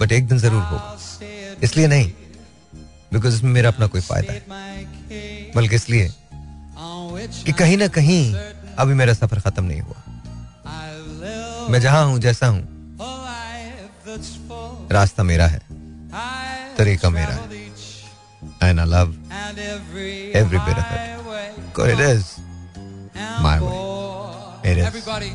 बट 0.00 0.12
एक 0.12 0.28
दिन 0.28 0.38
ज़रूर 0.38 0.62
होगा। 0.62 0.98
इसलिए 1.62 1.86
नहीं 1.88 2.12
बिकॉज़ 3.12 3.34
इसमें 3.34 3.50
मेरा 3.52 3.68
अपना 3.68 3.86
कोई 3.86 4.00
फ़ायदा 4.00 4.32
है। 4.32 4.79
बल्कि 5.54 5.74
इसलिए 5.74 6.10
कि 7.44 7.52
कहीं 7.58 7.76
ना 7.76 7.86
कहीं 7.98 8.34
अभी 8.78 8.94
मेरा 8.94 9.14
सफ़र 9.14 9.40
खत्म 9.40 9.64
नहीं 9.64 9.80
हुआ 9.80 11.68
मैं 11.70 11.80
जहाँ 11.80 12.04
हूँ 12.06 12.18
जैसा 12.20 12.46
हूँ 12.46 12.62
रास्ता 14.92 15.22
मेरा 15.22 15.46
है 15.46 15.60
तरीका 16.76 17.10
मेरा 17.10 17.34
है 17.34 17.58
and 18.62 18.80
I 18.80 18.86
love 18.86 19.14
every 20.36 20.58
of 20.58 20.70
it 21.90 22.00
is 22.00 22.26
it 24.66 24.78
is 24.78 25.30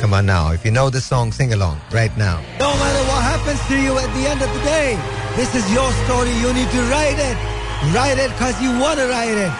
Come 0.00 0.14
on 0.14 0.26
now. 0.26 0.52
If 0.52 0.64
you 0.64 0.70
know 0.70 0.88
the 0.88 1.00
song, 1.00 1.32
sing 1.32 1.52
along 1.52 1.80
right 1.92 2.16
now. 2.16 2.36
No 2.60 2.68
matter 2.82 3.02
what 3.08 3.22
happens 3.22 3.60
to 3.70 3.76
you 3.76 3.98
at 3.98 4.12
the 4.14 4.26
end 4.26 4.44
of 4.46 4.52
the 4.54 4.62
day, 4.66 4.96
this 5.36 5.54
is 5.54 5.72
your 5.72 5.88
story. 6.02 6.36
You 6.42 6.52
need 6.54 6.70
to 6.76 6.82
write 6.92 7.18
it. 7.24 7.59
Write 7.93 8.17
it 8.17 8.29
because 8.33 8.55
you 8.61 8.71
want 8.79 8.99
to 8.99 9.07
write 9.07 9.37
it. 9.37 9.53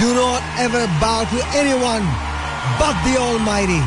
Do 0.00 0.08
not 0.14 0.42
ever 0.58 0.82
bow 1.00 1.24
to 1.32 1.38
anyone 1.54 2.02
but 2.78 2.94
the 3.06 3.14
Almighty. 3.18 3.82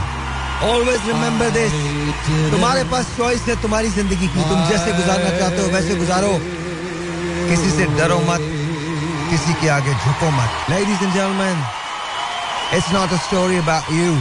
Always 0.63 1.02
remember 1.06 1.50
this. 1.52 1.73
तुम्हारे 2.52 2.84
पास 2.91 3.06
choice 3.17 3.41
है 3.47 3.56
तुम्हारी 3.62 3.89
जिंदगी 3.97 4.28
की 4.28 4.43
तुम 4.50 4.60
जैसे 4.69 4.91
गुजारना 5.00 5.30
चाहते 5.39 5.62
हो 5.62 5.67
वैसे 5.76 5.95
गुजारो 5.95 6.32
किसी 7.50 7.69
से 7.78 7.86
डरो 7.97 8.19
मत 8.30 8.47
किसी 9.30 9.54
के 9.62 9.67
आगे 9.78 9.93
झुको 9.93 10.32
मत 10.39 10.69
Ladies 10.73 11.04
and 11.08 11.13
gentlemen, 11.19 11.58
it's 12.80 12.91
not 12.97 13.12
a 13.12 13.21
story 13.30 13.58
about 13.65 13.91
you. 14.00 14.12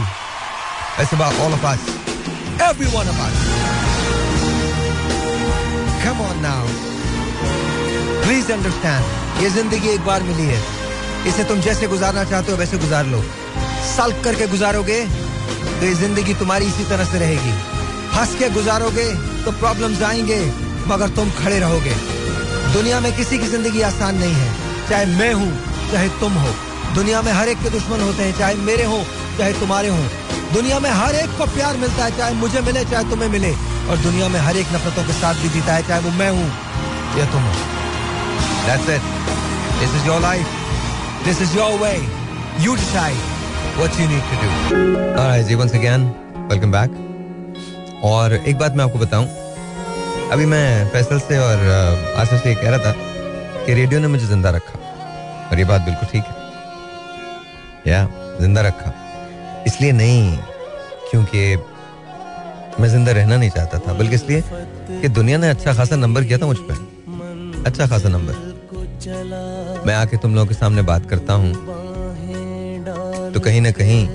It's 0.99 1.13
about 1.19 1.33
all 1.41 1.53
of 1.59 1.65
us. 1.73 1.89
Every 2.69 2.89
one 2.99 3.07
of 3.07 3.25
us. 3.27 3.57
Now 6.41 6.90
please 8.22 8.50
understand 8.52 9.42
ये 9.42 9.48
ज़िंदगी 9.50 9.88
एक 9.88 10.00
बार 10.06 10.22
मिली 10.22 10.44
है। 10.44 10.58
इसे 11.28 11.44
तुम 11.44 11.60
जैसे 11.60 11.86
गुजारना 11.88 12.24
चाहते 12.24 12.52
हो, 12.52 12.58
वैसे 12.58 12.78
गुजार 12.78 13.06
लो। 13.06 13.22
सल्क 13.86 14.20
करके 14.24 14.46
गुजारोगे 14.48 14.98
तो 15.00 15.86
ये 15.86 15.94
ज़िंदगी 15.94 16.34
तुम्हारी 16.34 16.66
इसी 16.66 16.84
तरह 16.84 17.04
से 17.04 17.18
रहेगी। 17.18 17.54
हंस 18.14 18.34
के 18.38 18.48
गुजारोगे 18.50 19.08
तो 19.44 19.52
प्रॉब्लम्स 19.52 20.02
आएँगे, 20.02 20.40
मगर 20.88 21.08
तुम 21.16 21.30
खड़े 21.38 21.58
रहोगे। 21.58 21.94
दुनिया 22.72 23.00
में 23.00 23.10
किसी 23.16 23.38
की 23.38 23.46
ज़िंदगी 23.46 23.82
आसान 23.82 24.18
नहीं 24.18 24.34
है, 24.34 24.52
चाहे 24.88 25.06
मैं 25.08 25.32
हूँ, 25.32 25.50
चाहे 25.92 26.08
तुम 26.20 26.32
हो। 26.34 26.54
दुनिया 26.94 27.22
में 27.22 27.32
हर 27.32 27.48
एक 27.48 27.62
के 27.62 27.70
दुश्मन 27.70 28.00
होते 28.00 28.22
हैं, 28.22 28.38
चाहे 28.38 28.54
मेरे 28.62 28.84
हो, 28.84 29.02
चाहे 29.38 29.52
तुम्हारे 29.60 29.88
हो। 29.88 30.06
दुनिया 30.54 30.78
में 30.80 30.90
हर 30.92 31.14
एक 31.14 31.38
को 31.38 31.46
प्यार 31.54 31.76
मिलता 31.76 32.04
है, 32.04 32.16
चाहे 32.16 32.34
मुझे 32.36 32.60
मिले, 32.60 32.84
चाहे 32.84 33.10
तुम्हें 33.10 33.28
मिले। 33.28 33.52
और 33.90 33.96
दुनिया 33.98 34.28
में 34.28 34.40
हर 34.40 34.56
एक 34.56 34.72
नफरतों 34.74 35.04
के 35.04 35.12
साथ 35.12 35.42
भी 35.42 35.48
जीता 35.48 35.74
है, 35.74 35.86
चाहे 35.88 36.00
वो 36.00 36.10
मैं 36.18 36.30
हूँ 36.30 36.48
या 37.18 37.30
तुम 37.32 37.42
हो। 37.42 37.71
That's 38.64 38.88
it. 38.88 39.02
This 39.80 39.92
is 39.92 40.02
your 40.06 40.20
life. 40.20 40.50
This 41.24 41.40
is 41.40 41.54
your 41.54 41.70
way. 41.78 41.98
You 42.58 42.76
decide 42.76 43.18
what 43.76 43.90
you 43.98 44.06
need 44.06 44.22
to 44.30 44.36
do. 44.42 44.50
Alright, 45.18 45.46
ji 45.46 45.54
once 45.56 45.74
again, 45.74 46.04
welcome 46.48 46.70
back. 46.70 46.90
और 48.04 48.34
एक 48.34 48.58
बात 48.58 48.76
मैं 48.76 48.84
आपको 48.84 48.98
बताऊँ 48.98 49.26
अभी 50.32 50.46
मैं 50.46 50.90
फैसल 50.92 51.18
से 51.20 51.38
और 51.38 51.66
आसिफ 52.20 52.42
से 52.42 52.54
कह 52.54 52.70
रहा 52.70 52.78
था 52.84 52.92
कि 53.66 53.74
रेडियो 53.74 54.00
ने 54.00 54.08
मुझे 54.14 54.26
ज़िंदा 54.26 54.50
रखा 54.56 54.78
और 55.50 55.58
ये 55.58 55.64
बात 55.64 55.82
बिल्कुल 55.88 56.08
ठीक 56.12 56.24
है 56.24 57.92
या 57.92 58.04
ज़िंदा 58.40 58.62
रखा 58.68 58.92
इसलिए 59.66 59.92
नहीं 60.02 60.36
क्योंकि 61.10 61.44
मैं 62.80 62.88
ज़िंदा 62.88 63.12
रहना 63.12 63.36
नहीं 63.36 63.50
चाहता 63.50 63.78
था 63.86 63.92
बल्कि 63.98 64.14
इसलिए 64.14 64.42
कि 65.00 65.08
दुनिया 65.20 65.38
ने 65.38 65.50
अच्छा 65.50 65.74
खासा 65.74 65.96
नंबर 65.96 66.24
किया 66.24 66.38
था 66.38 66.46
मुझ 66.46 66.58
पर 66.70 67.62
अच्छा 67.66 67.86
खासा 67.86 68.08
नंबर 68.08 68.51
मैं 69.06 69.94
आके 69.94 70.16
तुम 70.16 70.34
लोगों 70.34 70.46
के 70.46 70.54
सामने 70.54 70.82
बात 70.82 71.08
करता 71.10 71.34
हूँ। 71.34 71.52
तो 73.32 73.40
कहीं 73.40 73.60
ना 73.60 73.70
कहीं 73.70 74.06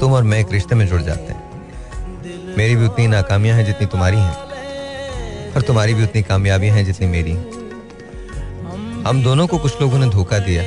तुम 0.00 0.12
और 0.12 0.22
मैं 0.22 0.38
एक 0.38 0.52
रिश्ते 0.52 0.74
में 0.74 0.86
जुड़ 0.86 1.00
जाते 1.02 1.32
हैं। 1.32 2.56
मेरी 2.56 2.76
भी 2.76 2.86
उतनी 2.86 3.06
नाकामियाँ 3.06 3.56
हैं 3.56 3.64
जितनी 3.66 3.86
तुम्हारी 3.86 4.16
हैं। 4.16 5.52
और 5.52 5.62
तुम्हारी 5.62 5.94
भी 5.94 6.04
उतनी 6.04 6.22
कामयाबियाँ 6.22 6.76
हैं 6.76 6.84
जितनी 6.84 7.06
मेरी 7.06 7.32
हम 9.06 9.22
दोनों 9.22 9.46
को 9.46 9.58
कुछ 9.58 9.80
लोगों 9.80 9.98
ने 9.98 10.08
धोखा 10.10 10.38
दिया। 10.38 10.62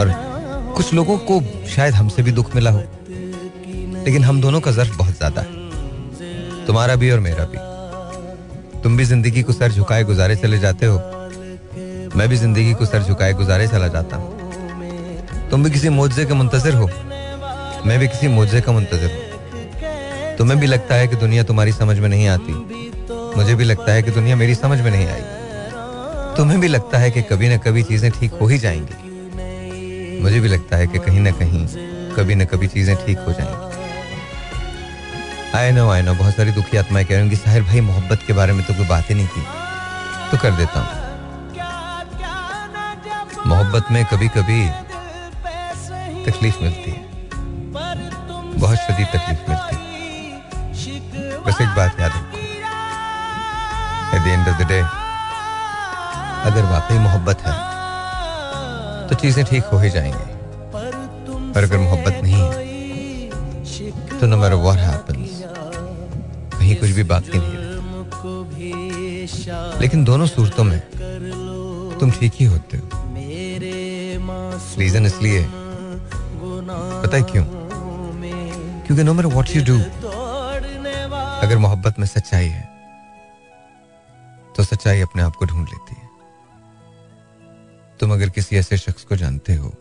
और 0.00 0.12
कुछ 0.76 0.92
लोगों 0.94 1.18
को 1.18 1.40
शायद 1.66 1.94
हमसे 1.94 2.22
भी 2.22 2.32
दुख 2.32 2.54
मिला 2.54 2.70
हो। 2.70 2.82
लेकिन 4.04 4.24
हम 4.24 4.40
दोनों 4.40 4.60
का 4.60 4.72
जर्फ 4.72 4.96
बहुत 4.98 5.16
ज़्यादा 5.16 5.40
है। 5.40 6.66
तुम्हारा 6.66 6.96
भी 6.96 7.10
और 7.10 7.20
मेरा 7.20 7.44
भी। 7.44 7.58
तुम 8.82 8.96
भी 8.96 9.04
ज़िंदगी 9.04 9.42
को 9.42 9.52
सर 9.52 9.72
झुकाए 9.72 10.04
गुजारे 10.04 10.36
चले 10.36 10.58
जाते 10.58 10.86
हो। 10.86 11.19
मैं 12.16 12.28
भी 12.28 12.36
ज़िंदगी 12.36 12.72
को 12.74 12.86
सर 12.86 13.02
झुकाए 13.02 13.32
गुजारे 13.32 13.66
चला 13.68 13.88
जाता। 13.88 14.16
हूँ 14.16 15.48
तुम 15.50 15.64
भी 15.64 15.70
किसी 15.70 15.88
मुआवजे 15.88 16.24
के 16.24 16.34
मुंतजर 16.34 16.74
हो। 16.74 16.86
मैं 17.86 17.98
भी 17.98 18.08
किसी 18.08 18.28
मुआवजे 18.28 18.60
का 18.60 18.72
मुंतजर 18.72 19.10
हूँ। 19.10 20.36
तुम्हें 20.38 20.58
भी 20.60 20.66
लगता 20.66 20.94
है 20.94 21.08
कि 21.08 21.16
दुनिया 21.16 21.42
तुम्हारी 21.42 21.72
समझ 21.72 21.98
में 21.98 22.08
नहीं 22.08 22.28
आती। 22.28 22.52
मुझे 23.36 23.54
भी 23.54 23.64
लगता 23.64 23.92
है 23.92 24.02
कि 24.02 24.10
दुनिया 24.10 24.36
मेरी 24.36 24.54
समझ 24.54 24.80
में 24.80 24.90
नहीं 24.90 25.06
आई। 25.06 25.22
तुम्हें 26.36 26.60
भी 26.60 26.68
लगता 26.68 26.98
है 26.98 27.10
कि 27.10 27.22
कभी 27.22 27.48
ना 27.48 27.56
कभी 27.56 27.82
चीज़ें 27.82 28.10
ठीक 28.10 28.32
हो 28.32 28.46
ही 28.46 28.58
जाएँगी। 28.58 30.20
मुझे 30.22 30.40
भी 30.40 30.48
लगता 30.48 30.76
है 30.76 30.86
कि 30.86 30.98
कहीं 30.98 31.20
ना 31.20 31.30
कहीं 31.32 31.66
कभी 32.16 32.34
ना 32.34 32.44
कभी 32.44 32.66
चीज़ें 32.68 32.96
ठीक 32.96 33.18
हो 33.18 33.32
जाएँगी। 33.32 33.68
आई 35.58 35.70
नो 35.72 35.88
आई 35.90 36.02
नो 36.02 36.14
बहुत 36.14 36.34
सारी 36.34 36.52
दुखी 36.52 36.76
आत्माएँ 36.76 37.06
कह 37.06 37.14
रही 37.14 37.22
हूँ 37.22 37.30
कि 37.30 37.36
साहिर 37.36 37.62
भाई, 37.62 37.80
मोहब्बत 37.80 38.18
के 38.26 38.32
बारे 38.32 38.52
में 38.52 38.64
तो 38.66 38.74
कोई 38.74 38.86
बात 38.86 39.10
ही 39.10 39.14
नहीं 39.14 39.26
की 39.26 39.40
तो 40.30 40.38
कर 40.42 40.50
देता 40.50 40.80
हूँ। 40.80 40.99
मोहब्बत 43.46 43.90
में 43.92 44.04
कभी 44.06 44.28
कभी 44.28 44.60
तकलीफ़ 46.24 46.58
मिलती 46.62 46.90
है। 46.90 47.00
बहुत 48.58 48.78
शदीद 48.78 49.06
तकलीफ़ 49.06 49.50
मिलती 49.50 49.76
है। 49.76 49.80
बस 51.46 51.60
एक 51.60 51.68
बात 51.76 52.00
याद 52.00 52.10
रखो। 52.10 52.38
At 54.16 54.22
the 54.22 54.26
end 54.26 54.48
of 54.48 54.58
the 54.58 54.66
day 54.68 54.80
अगर 56.50 56.62
वाकई 56.72 56.98
मोहब्बत 56.98 57.38
है 57.46 57.54
तो 59.08 59.14
चीज़ें 59.22 59.44
ठीक 59.44 59.64
हो 59.72 59.78
ही 59.78 59.90
जाएँगी। 59.90 60.26
और 61.50 61.62
अगर 61.62 61.78
मोहब्बत 61.78 62.20
नहीं 62.22 62.34
है 62.34 62.50
तो 64.18 64.26
नो 64.26 64.36
मैटर 64.36 64.54
व्हाट 64.56 64.78
हैपेंस 64.78 65.42
कहीं 66.54 66.74
कुछ 66.76 66.90
भी 66.90 67.02
बाकी 67.14 67.38
नहीं 67.38 67.58
लेकिन 69.80 70.04
दोनों 70.04 70.26
सूरतों 70.26 70.64
में 70.64 70.80
तुम 72.00 72.10
ठीक 72.10 72.32
ही 72.34 72.44
होते 72.46 72.76
हो। 72.76 72.99
रीजन 74.78 75.06
इसलिए 75.06 75.46
पता 75.52 77.16
है 77.16 77.22
क्यों? 77.22 77.44
क्योंकि 78.86 79.02
no 79.04 79.14
matter 79.14 79.28
what 79.28 79.50
you 79.56 79.64
do 79.64 79.78
अगर 81.40 81.58
मोहब्बत 81.58 81.98
में 81.98 82.06
सच्चाई 82.06 82.46
है 82.46 82.68
तो 84.56 84.64
सच्चाई 84.64 85.00
अपने 85.00 85.22
आप 85.22 85.36
को 85.36 85.44
ढूंढ 85.46 85.68
लेती 85.68 85.94
है। 85.94 86.08
तुम 88.00 88.12
अगर 88.12 88.28
किसी 88.30 88.56
ऐसे 88.56 88.76
शख्स 88.78 89.04
को 89.04 89.16
जानते 89.16 89.54
हो, 89.54 89.72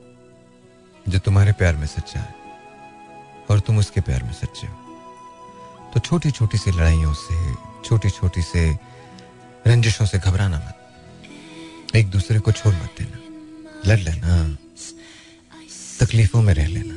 जो 1.10 1.20
तुम्हारे 1.20 1.52
प्यार 1.52 1.76
में 1.76 1.88
सच्चा 1.88 2.20
है, 2.20 2.36
और 3.50 3.60
तुम 3.60 3.78
उसके 3.78 4.02
प्यार 4.02 4.24
में 4.24 4.34
सच्चे 4.34 4.68
हो 4.68 4.76
तो 5.94 6.00
छोटी 6.00 6.32
छोटी 6.32 6.58
सी 6.58 6.72
लड़ाइयों 6.72 7.14
से 7.14 7.36
छोटी 7.86 8.10
छोटी 8.10 8.42
से 8.42 8.70
रंजिशों 9.68 10.06
से 10.06 10.18
घबराना 10.20 10.58
मत। 10.58 11.96
एक 11.96 12.10
दूसरे 12.10 12.40
को 12.40 12.52
छोड़ 12.52 12.74
मत 12.74 12.96
देना। 13.00 13.18
लड़ 13.86 14.00
लेना। 14.00 14.36
तकलीफों 16.00 16.42
में 16.42 16.54
रह 16.54 16.68
लेना, 16.68 16.96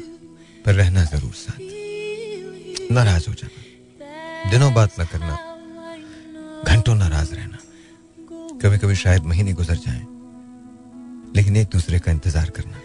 पर 0.65 0.75
रहना 0.75 1.05
ज़रूर 1.05 1.33
साथ। 1.35 1.61
नाराज़ 2.93 3.29
हो 3.29 3.35
जाना, 3.35 4.51
दिनों 4.51 4.73
बात 4.75 4.99
ना 4.99 5.05
करना, 5.05 5.35
घंटों 6.65 6.95
नाराज़ 6.95 7.35
रहना। 7.35 7.59
कभी 8.63 8.79
कभी 8.79 8.95
शायद 8.97 9.23
महीने 9.25 9.53
गुजर 9.53 9.77
जाएँ, 9.77 10.07
लेकिन 11.37 11.57
एक 11.57 11.69
दूसरे 11.69 11.99
का 11.99 12.13
इंतज़ार 12.13 12.51
करना, 12.51 12.79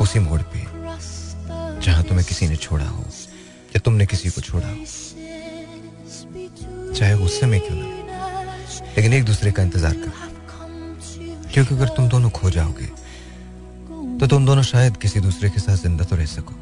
उसी 0.00 0.18
मोड़ 0.18 0.40
पे, 0.52 0.60
जहाँ 1.80 2.04
तुम्हें 2.04 2.26
किसी 2.28 2.48
ने 2.48 2.56
छोड़ा 2.58 2.84
हो, 2.86 3.04
या 3.72 3.80
तुमने 3.80 4.06
किसी 4.06 4.30
को 4.30 4.40
छोड़ा 4.40 4.68
हो। 4.68 4.84
चाहे 6.94 7.14
गुस्से 7.18 7.46
में 7.46 7.60
क्यों 7.60 7.76
ना 7.76 7.88
लेकिन 8.96 9.12
एक 9.12 9.24
दूसरे 9.24 9.52
का 9.52 9.62
इंतज़ार 9.62 9.94
करना, 9.94 10.28
क्योंकि 11.52 11.74
अगर 11.74 11.88
तुम 11.88 12.08
दोनों 12.08 12.30
खो 12.30 12.50
जाओगे 12.50 12.88
तो 14.20 14.26
तुम 14.28 14.46
दोनों 14.46 14.62
शायद 14.68 14.96
किसी 15.02 15.20
दूसरे 15.20 15.48
के 15.50 15.60
साथ 15.60 15.76
ज़िंदा 15.82 16.04
तो 16.04 16.16
रह 16.16 16.26
सको 16.26 16.54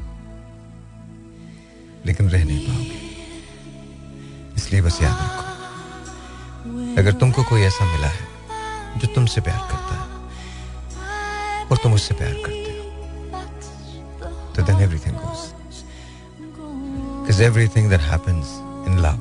लेकिन 2.05 2.29
रह 2.29 2.43
नहीं 2.45 2.67
पाओगे 2.67 2.99
इसलिए 4.57 4.81
बस 4.81 5.01
याद 5.01 5.17
रखो 5.23 5.43
अगर 7.01 7.13
तुमको 7.19 7.43
कोई 7.49 7.61
ऐसा 7.61 7.85
मिला 7.91 8.07
है 8.07 8.99
जो 8.99 9.07
तुमसे 9.15 9.41
प्यार 9.47 9.59
करता 9.71 9.95
है 9.95 10.07
और 11.67 11.77
तुम 11.83 11.93
उससे 11.93 12.13
प्यार 12.21 12.33
करते 12.45 12.71
हो 12.77 12.83
तो 14.55 14.63
then 14.71 14.81
everything 14.87 15.15
goes 15.15 15.47
Because 17.29 17.41
everything 17.41 17.89
that 17.89 18.01
happens 18.01 18.47
in 18.87 19.03
love, 19.03 19.19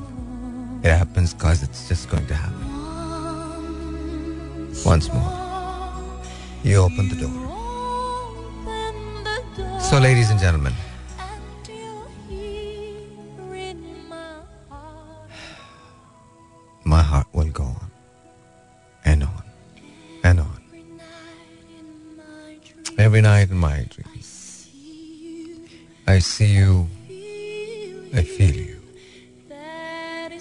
it 0.82 0.92
happens 0.92 1.34
because 1.34 1.62
it's 1.62 1.86
just 1.88 2.08
going 2.08 2.26
to 2.28 2.34
happen. 2.34 2.70
Once 4.86 5.12
more, 5.12 5.34
you 6.64 6.78
open 6.78 7.10
the 7.10 7.16
door. 7.16 7.47
So, 9.88 9.98
ladies 9.98 10.28
and 10.28 10.38
gentlemen, 10.38 10.74
my 16.84 17.00
heart 17.00 17.26
will 17.32 17.46
go 17.46 17.64
on 17.64 17.90
and 19.06 19.22
on 19.22 19.42
and 20.24 20.40
on. 20.40 20.60
Every 22.98 23.22
night 23.22 23.48
in 23.48 23.56
my 23.56 23.86
dreams, 23.88 24.68
I 26.06 26.18
see 26.18 26.52
you, 26.52 26.86
I 28.14 28.22
feel 28.24 28.54
you. 28.54 28.82
That 29.48 30.32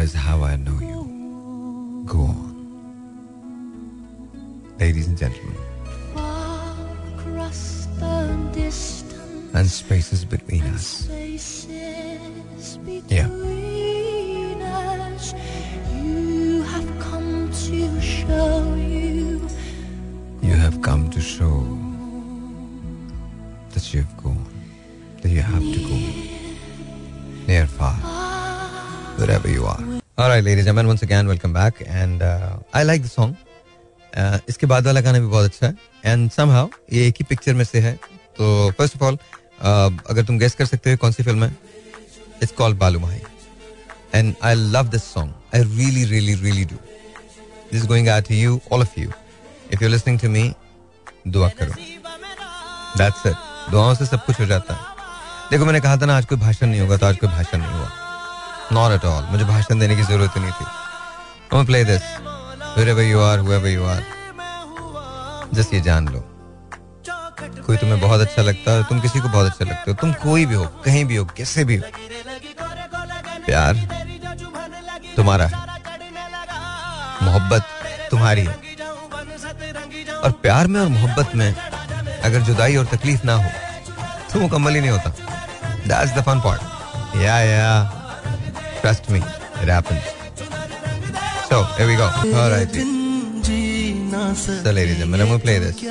is 0.00 0.14
how 0.14 0.42
I 0.42 0.56
know 0.56 0.78
you. 0.80 2.04
Go 2.06 2.20
on. 2.20 2.48
Ladies 4.78 5.06
and 5.06 5.18
gentlemen, 5.18 5.67
and 9.53 9.69
spaces 9.69 10.25
between 10.25 10.63
us. 10.73 10.85
spaces 11.05 12.77
Yeah. 13.07 13.27
between 13.27 14.61
us, 14.61 15.33
you 15.93 16.63
have 16.63 16.89
come 16.99 17.49
to 17.67 18.01
show 18.01 18.73
you 18.75 19.41
You 20.41 20.55
have 20.65 20.81
come 20.81 21.09
to 21.15 21.21
show 21.21 21.55
that 23.73 23.85
you 23.93 24.01
have 24.03 24.15
gone, 24.23 24.45
that 25.21 25.31
you 25.31 25.41
have 25.41 25.61
to 25.75 25.79
go 25.89 25.97
near 27.47 27.65
far, 27.67 27.95
wherever 29.17 29.49
you 29.49 29.65
are. 29.65 29.83
All 30.17 30.29
right, 30.29 30.43
ladies 30.43 30.65
and 30.65 30.75
gentlemen, 30.75 30.87
once 30.87 31.01
again, 31.01 31.27
welcome 31.27 31.53
back. 31.53 31.81
And 31.87 32.21
uh, 32.21 32.57
I 32.73 32.83
like 32.83 33.01
the 33.03 33.09
song. 33.09 33.37
Uh, 34.15 34.37
इसके 34.49 34.67
बाद 34.67 34.85
वाला 34.85 35.01
गाना 35.01 35.19
भी 35.19 35.27
बहुत 35.27 35.45
अच्छा 35.45 35.67
है 35.67 35.75
and 36.05 36.29
somehow 36.31 36.67
ये 36.93 37.07
एक 37.07 37.15
ही 37.19 37.25
पिक्चर 37.29 37.53
में 37.59 37.63
से 37.65 37.79
है 37.81 37.97
तो 38.38 38.70
फ़र्स्ट 38.78 38.96
ऑफ़ 38.96 39.04
ऑल 39.04 39.18
अगर 40.10 40.22
तुम 40.24 40.38
गेस 40.38 40.54
कर 40.54 40.66
सकते 40.66 40.90
हो 40.90 40.96
कौन 40.96 41.12
सी 41.12 41.22
फ़िल्म 41.22 41.44
है? 41.44 41.56
It's 42.42 42.52
called 42.58 42.78
Baalu 42.78 42.98
Mahi 43.00 43.20
and 44.14 44.34
I 44.44 44.54
love 44.54 44.88
this 44.88 45.04
song 45.14 45.32
I 45.54 45.62
really 45.62 46.04
really 46.04 46.34
really 46.42 46.64
do 46.64 46.76
this 47.72 47.84
going 47.86 48.08
out 48.08 48.30
you 48.30 48.60
all 48.72 48.82
of 48.82 49.00
you 49.00 49.10
if 49.72 49.82
you 49.84 49.88
listening 49.88 50.20
to 50.20 50.28
me 50.28 50.52
दुआ 51.28 51.48
करो. 51.60 51.72
दैट्स 52.98 53.26
इट 53.26 53.70
दुआओं 53.70 53.94
से 53.94 54.06
सब 54.06 54.24
कुछ 54.24 54.40
हो 54.40 54.46
जाता 54.46 54.74
है. 54.74 54.96
देखो, 55.50 55.64
मैंने 55.64 55.80
कहा 55.80 55.96
था 55.96 56.06
ना, 56.06 56.16
आज 56.16 56.26
कोई 56.26 56.38
भाषण 56.38 56.66
नहीं 56.66 56.80
होगा 56.80 56.96
तो 56.96 57.06
आज 57.06 57.16
कोई 57.16 57.28
भाषण 57.28 57.58
नहीं 57.58 57.70
हुआ. 57.70 57.90
नॉट 58.72 58.92
एट 58.92 59.04
ऑल 59.04 59.24
मुझे 59.30 59.44
भाषण 59.44 59.78
देने 59.78 59.96
की 59.96 60.02
ज़रूरत 60.02 60.36
ही 60.36 60.40
नहीं 60.40 60.52
थी. 60.52 61.64
Play 61.66 61.84
this 61.84 62.02
are, 63.26 63.38
whoever 63.44 63.70
you 63.74 63.84
are. 63.92 64.02
जस्ट 65.54 65.74
ये 65.74 65.80
जान 65.80 66.08
लो. 66.08 66.27
कोई 67.40 67.76
तुम्हें 67.76 68.00
बहुत 68.00 68.20
अच्छा 68.20 68.42
लगता 68.42 68.72
है, 68.72 68.82
तुम 68.84 69.00
किसी 69.00 69.20
को 69.20 69.28
बहुत 69.28 69.46
अच्छा 69.46 69.64
लगते 69.64 69.90
हो, 69.90 69.96
तुम 69.96 70.12
कोई 70.22 70.46
भी 70.46 70.54
हो, 70.54 70.64
कहीं 70.84 71.04
भी 71.04 71.16
हो, 71.16 71.24
कैसे 71.36 71.64
भी 71.64 71.76
हो। 71.76 71.82
प्यार 73.46 73.74
तुम्हारा 75.16 75.46
है, 75.46 75.56
मोहब्बत 77.22 77.62
तुम्हारी 78.10 78.42
है। 78.42 78.56
और 80.16 80.32
प्यार 80.42 80.66
में 80.66 80.80
और 80.80 80.88
मोहब्बत 80.88 81.34
में 81.36 81.54
अगर 82.24 82.40
जुदाई 82.42 82.76
और 82.76 82.86
तकलीफ़ 82.86 83.26
ना 83.26 83.34
हो 83.34 83.50
तो 84.32 84.40
मुकम्मल 84.40 84.74
ही 84.74 84.80
नहीं 84.80 84.90
होता। 84.90 85.10
That's 85.86 86.14
the 86.14 86.24
fun 86.26 86.40
part 86.40 87.16
yeah 87.16 87.38
yeah 87.40 87.72
trust 88.80 89.10
me 89.10 89.18
it 89.18 89.68
happens 89.70 90.04
so 91.48 91.62
here 91.62 91.88
we 91.88 91.96
go 91.96 92.04
alright 92.04 92.97
So 94.34 94.72
ladies 94.72 95.00
and 95.00 95.12
gentlemen, 95.12 95.20
I'm 95.20 95.28
going 95.28 95.40
to 95.40 95.44
play 95.44 95.58
this 95.58 95.82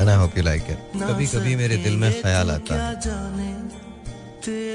and 0.00 0.08
I 0.08 0.14
hope. 0.14 0.32
कभी 0.34 1.26
कभी 1.26 1.56
मेरे 1.56 1.76
दिल 1.76 1.96
में 1.96 2.10
ख्याल 2.22 2.50
आता 2.50 2.74
है 2.74 2.94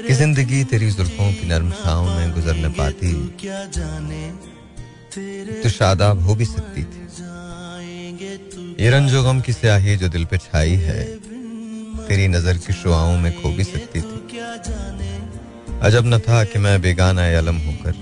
कि 0.06 0.12
ज़िंदगी 0.14 0.64
तेरी 0.70 0.90
जुल्फों 0.90 1.32
की 1.34 1.46
नरम 1.48 1.70
छाँव 1.72 2.04
में 2.16 2.32
गुजरने 2.34 2.68
पाती। 2.78 3.12
तो 5.62 5.68
शादाब 5.68 6.20
हो 6.26 6.34
भी 6.34 6.44
सकती 6.44 6.82
थी। 6.84 7.00
ये 8.82 8.90
रंजो 8.90 9.22
गम 9.22 9.40
की 9.40 9.52
स्याही 9.52 9.96
जो 9.96 10.08
दिल 10.08 10.24
पे 10.30 10.38
छाई 10.38 10.74
है 10.86 11.00
तेरी 12.06 12.28
नज़र 12.28 12.56
की 12.66 12.72
शुआओं 12.72 13.16
में 13.18 13.32
खो 13.40 13.48
भी 13.56 13.64
सकती 13.64 14.00
थी। 14.00 14.16
अजब 15.82 16.04
न 16.06 16.18
था 16.28 16.44
कि 16.44 16.58
मैं 16.58 16.80
बेगाना 16.82 17.24
अलम 17.38 17.56
होकर 17.66 17.94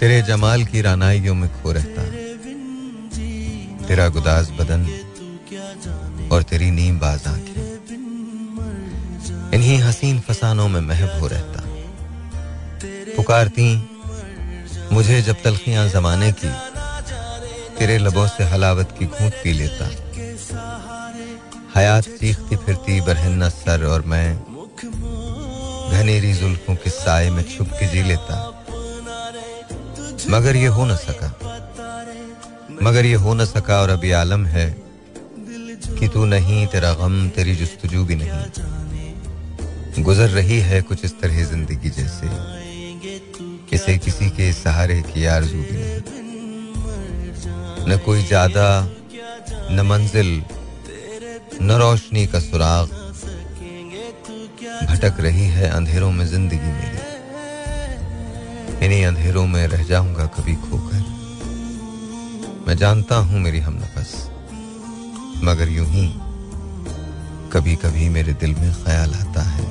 तेरे 0.00 0.22
जमाल 0.28 0.64
की 0.64 0.80
रानाइयों 0.82 1.34
में 1.34 1.50
खो 1.62 1.72
रहता। 1.72 2.02
तेरा 3.88 4.08
गुदाज 4.08 4.50
बदन 4.50 4.82
और 6.32 6.42
तेरी 6.42 6.70
नीम 6.70 6.98
बाज 6.98 7.26
आँखें। 7.26 7.62
इन्हीं 9.54 9.78
हसीन 9.78 10.20
फसानों 10.20 10.68
में 10.68 10.80
महब 10.80 11.20
हो 11.20 11.26
रहता। 11.26 11.62
पुकारती, 13.16 13.98
मुझे 14.92 15.22
जब 15.22 15.42
तलखियाँ 15.42 15.88
जमाने 15.88 16.32
की, 16.32 16.48
तेरे 17.78 17.98
लबों 17.98 18.26
से 18.28 18.44
हलावत 18.44 18.94
की 18.98 19.06
घूंट 19.06 19.32
पी 19.32 19.52
लेता। 19.52 19.90
हयात 21.76 22.04
चीखती 22.04 22.56
फिरती 22.56 23.00
बरहन्ना 23.00 23.48
सर 23.48 23.86
और 23.86 24.02
मैं 24.02 24.38
घनेरी 25.90 26.32
जुल्फों 26.32 26.74
के 26.74 26.90
साय 26.90 27.30
में 27.30 27.42
छुप 27.42 27.68
के 27.68 27.86
जी 27.86 28.02
लेता। 28.02 28.64
मगर 30.30 30.56
ये 30.56 30.66
हो 30.66 30.86
न 30.86 30.96
सका। 30.96 31.38
मगर 32.80 33.06
ये 33.06 33.14
हो 33.14 33.34
न 33.34 33.44
सका 33.44 33.80
और 33.80 33.90
अभी 33.90 34.10
आलम 34.12 34.44
है 34.46 34.68
कि 35.98 36.08
तू 36.08 36.24
नहीं, 36.26 36.66
तेरा 36.66 36.92
गम, 36.94 37.28
तेरी 37.28 37.54
जुस्तजू 37.56 38.04
भी 38.04 38.14
नहीं। 38.14 38.40
गुजर 40.04 40.28
रही 40.30 40.58
है 40.60 40.80
कुछ 40.82 41.04
इस 41.04 41.12
तरह 41.20 41.44
ज़िंदगी 41.44 41.90
जैसे 41.90 42.28
किसे 43.70 43.96
किसी 43.98 44.28
के 44.30 44.52
सहारे 44.52 45.00
की 45.02 45.24
आरज़ू 45.26 45.58
भी 45.60 45.76
नहीं। 45.76 46.00
न 47.88 47.90
कोई 48.04 48.22
ज़्यादा, 48.24 48.66
न 49.70 49.80
मंजिल, 49.88 50.30
न 51.62 51.70
रोशनी 51.80 52.26
का 52.26 52.40
सुराग 52.40 52.86
भटक 54.84 55.14
रही 55.20 55.46
है 55.48 55.68
अंधेरों 55.70 56.10
में 56.12 56.26
ज़िंदगी 56.26 56.70
मेरी। 56.72 57.00
इन्हीं 58.84 59.04
अंधेरों 59.06 59.46
में 59.46 59.66
रह 59.68 59.82
जाऊँगा 59.84 60.24
कभी 60.36 60.54
खोकर 60.62 61.00
मैं 62.66 62.76
जानता 62.78 63.16
हूँ 63.18 63.38
मेरी 63.40 63.60
हम 63.60 63.74
नफस, 63.74 64.10
मगर 65.44 65.68
यूँ 65.68 65.86
ही 65.86 66.06
कभी 67.52 67.74
कभी 67.76 68.08
मेरे 68.08 68.32
दिल 68.40 68.54
में 68.54 68.72
ख्याल 68.74 69.14
आता 69.14 69.42
है 69.44 69.64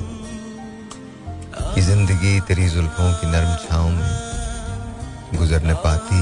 कि 1.74 1.80
ज़िंदगी 1.80 2.40
तेरी 2.48 2.68
जुल्फों 2.68 3.12
की 3.20 3.26
नरम 3.26 3.54
छाओं 3.62 3.88
में 3.90 5.38
गुजरने 5.38 5.74
पाती 5.84 6.20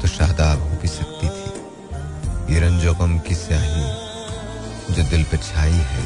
तो 0.00 0.08
शादाब 0.08 0.62
हो 0.62 0.78
भी 0.82 0.88
सकती 0.88 1.28
थी। 1.28 2.54
ये 2.54 2.60
रंजो 2.60 2.94
गम 2.94 3.18
की 3.28 3.34
स्याही 3.36 4.94
जो 4.94 5.02
दिल 5.10 5.24
पे 5.30 5.36
छाई 5.38 5.80
है, 5.92 6.04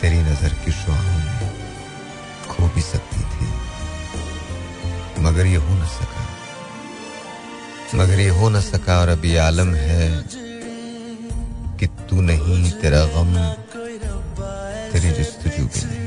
तेरी 0.00 0.20
नज़र 0.22 0.54
की 0.64 0.72
शुआओं 0.72 1.18
में 1.18 1.52
खो 2.48 2.68
भी 2.74 2.82
सकती 2.82 3.22
थी, 3.24 3.46
मगर 5.22 5.46
ये 5.46 5.56
हो 5.58 5.74
न 5.74 5.86
सका। 5.98 6.26
मगर 7.94 8.20
ये 8.20 8.28
हो 8.28 8.48
न 8.48 8.60
सका 8.60 8.98
और 9.00 9.08
अभी 9.08 9.36
आलम 9.36 9.74
है 9.74 10.24
कि 11.78 11.86
तू 11.86 12.20
नहीं, 12.20 12.70
तेरा 12.72 13.04
गम, 13.04 13.34
तेरी 14.92 15.10
जस्तजू 15.12 15.64
भी 15.64 15.82
नहीं। 15.84 16.06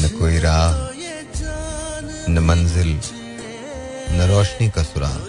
न 0.00 0.08
कोई 0.18 0.38
राह, 0.38 0.72
न 2.30 2.38
मंजिल, 2.38 2.92
न 4.10 4.28
रोशनी 4.30 4.68
का 4.70 4.82
सुराग। 4.82 5.22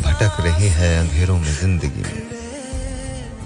भटक 0.00 0.40
रही 0.40 0.68
है 0.68 0.98
अंधेरों 0.98 1.38
में 1.38 1.52
ज़िंदगी 1.54 2.02
में। 2.02 2.22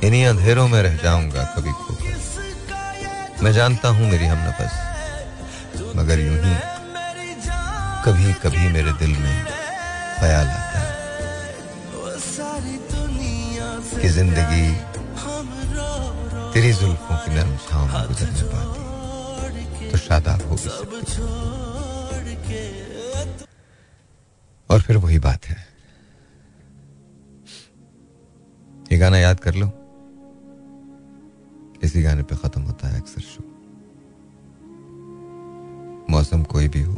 इन्हीं 0.04 0.24
अंधेरों 0.26 0.68
में 0.68 0.82
रह 0.82 0.96
जाऊँगा 0.96 1.44
कभी 1.56 1.72
खोकर 1.72 3.42
मैं 3.42 3.52
जानता 3.52 3.88
हूँ 3.88 4.10
मेरी 4.10 4.26
हम 4.26 4.38
नफस 4.48 5.94
मगर 5.96 6.20
यूँ 6.20 6.38
ही 6.44 6.54
कभी 8.04 8.32
कभी 8.42 8.68
मेरे 8.72 8.92
दिल 8.98 9.10
में 9.10 9.44
ख्याल 10.18 10.46
आता 10.48 10.78
है 10.78 10.92
कि 14.00 14.08
ज़िंदगी 14.08 14.66
तेरी 16.52 16.72
जुल्फों 16.72 17.16
की 17.16 17.30
नरम 17.34 17.56
छाँव 17.64 17.84
में 17.84 17.92
पाती 17.94 18.14
तो 19.90 19.98
शादाब 19.98 20.42
हो। 20.42 20.56
और 24.70 24.80
फिर 24.80 24.96
वही 24.96 25.18
बात 25.18 25.46
है। 25.46 25.56
ये 28.92 28.98
गाना 28.98 29.18
याद 29.18 29.40
कर 29.40 29.54
लो। 29.54 29.66
इसी 31.84 32.02
गाने 32.02 32.22
पे 32.22 32.36
खत्म 32.36 32.62
होता 32.62 32.88
है 32.88 33.00
अक्सर 33.00 33.20
शो। 33.22 33.42
मौसम 36.10 36.42
कोई 36.44 36.68
भी 36.68 36.82
हो। 36.82 36.96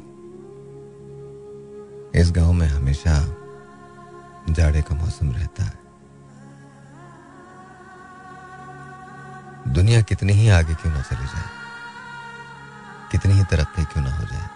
इस 2.15 2.31
गाँव 2.33 2.53
में 2.53 2.67
हमेशा 2.69 3.15
जाड़े 4.51 4.83
का 4.83 4.95
मौसम 4.95 5.31
रहता 5.33 5.65
है। 5.65 5.79
दुनिया 9.75 10.01
कितनी 10.03 10.33
ही 10.33 10.49
आगे 10.51 10.75
क्यों 10.75 10.93
ना 10.93 11.01
चली 11.03 11.27
जाए, 11.27 11.49
कितनी 13.13 13.33
ही 13.33 13.45
तरक्की 13.45 13.85
क्यों 13.85 14.05
ना 14.05 14.15
हो 14.17 14.25
जाए। 14.25 14.49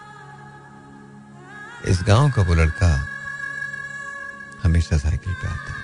इस 1.91 2.03
गाँव 2.07 2.29
का 2.31 2.41
वो 2.41 2.53
लड़का 2.53 2.89
हमेशा 4.63 4.97
साइकिल 4.97 5.33
पे 5.33 5.47
आता 5.47 5.71
है। 5.71 5.83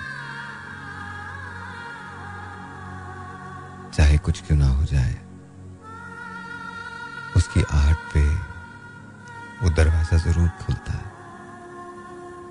चाहे 3.93 4.17
कुछ 4.17 4.41
क्यों 4.41 4.57
ना 4.57 4.67
हो 4.67 4.83
जाए, 4.85 5.15
उसकी 7.35 7.63
आहट 7.63 7.97
पे 8.13 8.25
वो 9.61 9.69
दरवाज़ा 9.69 10.17
ज़रूर 10.19 10.47
खुलता 10.61 10.93
है। 10.93 11.10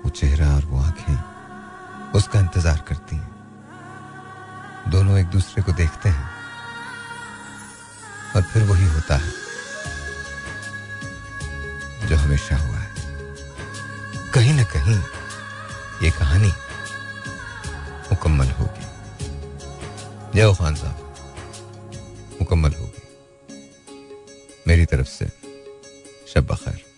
वो 0.03 0.09
चेहरा 0.09 0.55
और 0.55 0.65
वो 0.65 0.79
आँखें 0.79 2.11
उसका 2.11 2.39
इंतज़ार 2.39 2.83
करती 2.87 3.15
हैं। 3.15 3.29
दोनों 4.89 5.17
एक 5.19 5.27
दूसरे 5.27 5.63
को 5.63 5.71
देखते 5.71 6.09
हैं 6.09 6.29
और 8.35 8.41
फिर 8.41 8.63
वही 8.63 8.87
होता 8.87 9.17
है 9.17 9.31
जो 12.07 12.15
हमेशा 12.17 12.57
हुआ 12.57 12.77
है। 12.77 12.89
कहीं 14.33 14.53
ना 14.53 14.63
कहीं 14.73 14.97
ये 16.03 16.11
कहानी 16.11 16.51
मुकम्मल 18.11 18.51
होगी। 18.51 18.85
जय 20.35 20.53
खान 20.53 20.75
साहब, 20.75 20.97
मुकम्मल 22.41 22.73
होगी। 22.73 23.03
मेरी 24.67 24.85
तरफ़ 24.85 25.07
से 25.07 25.31
शब 26.33 26.45
बखैर। 26.45 26.90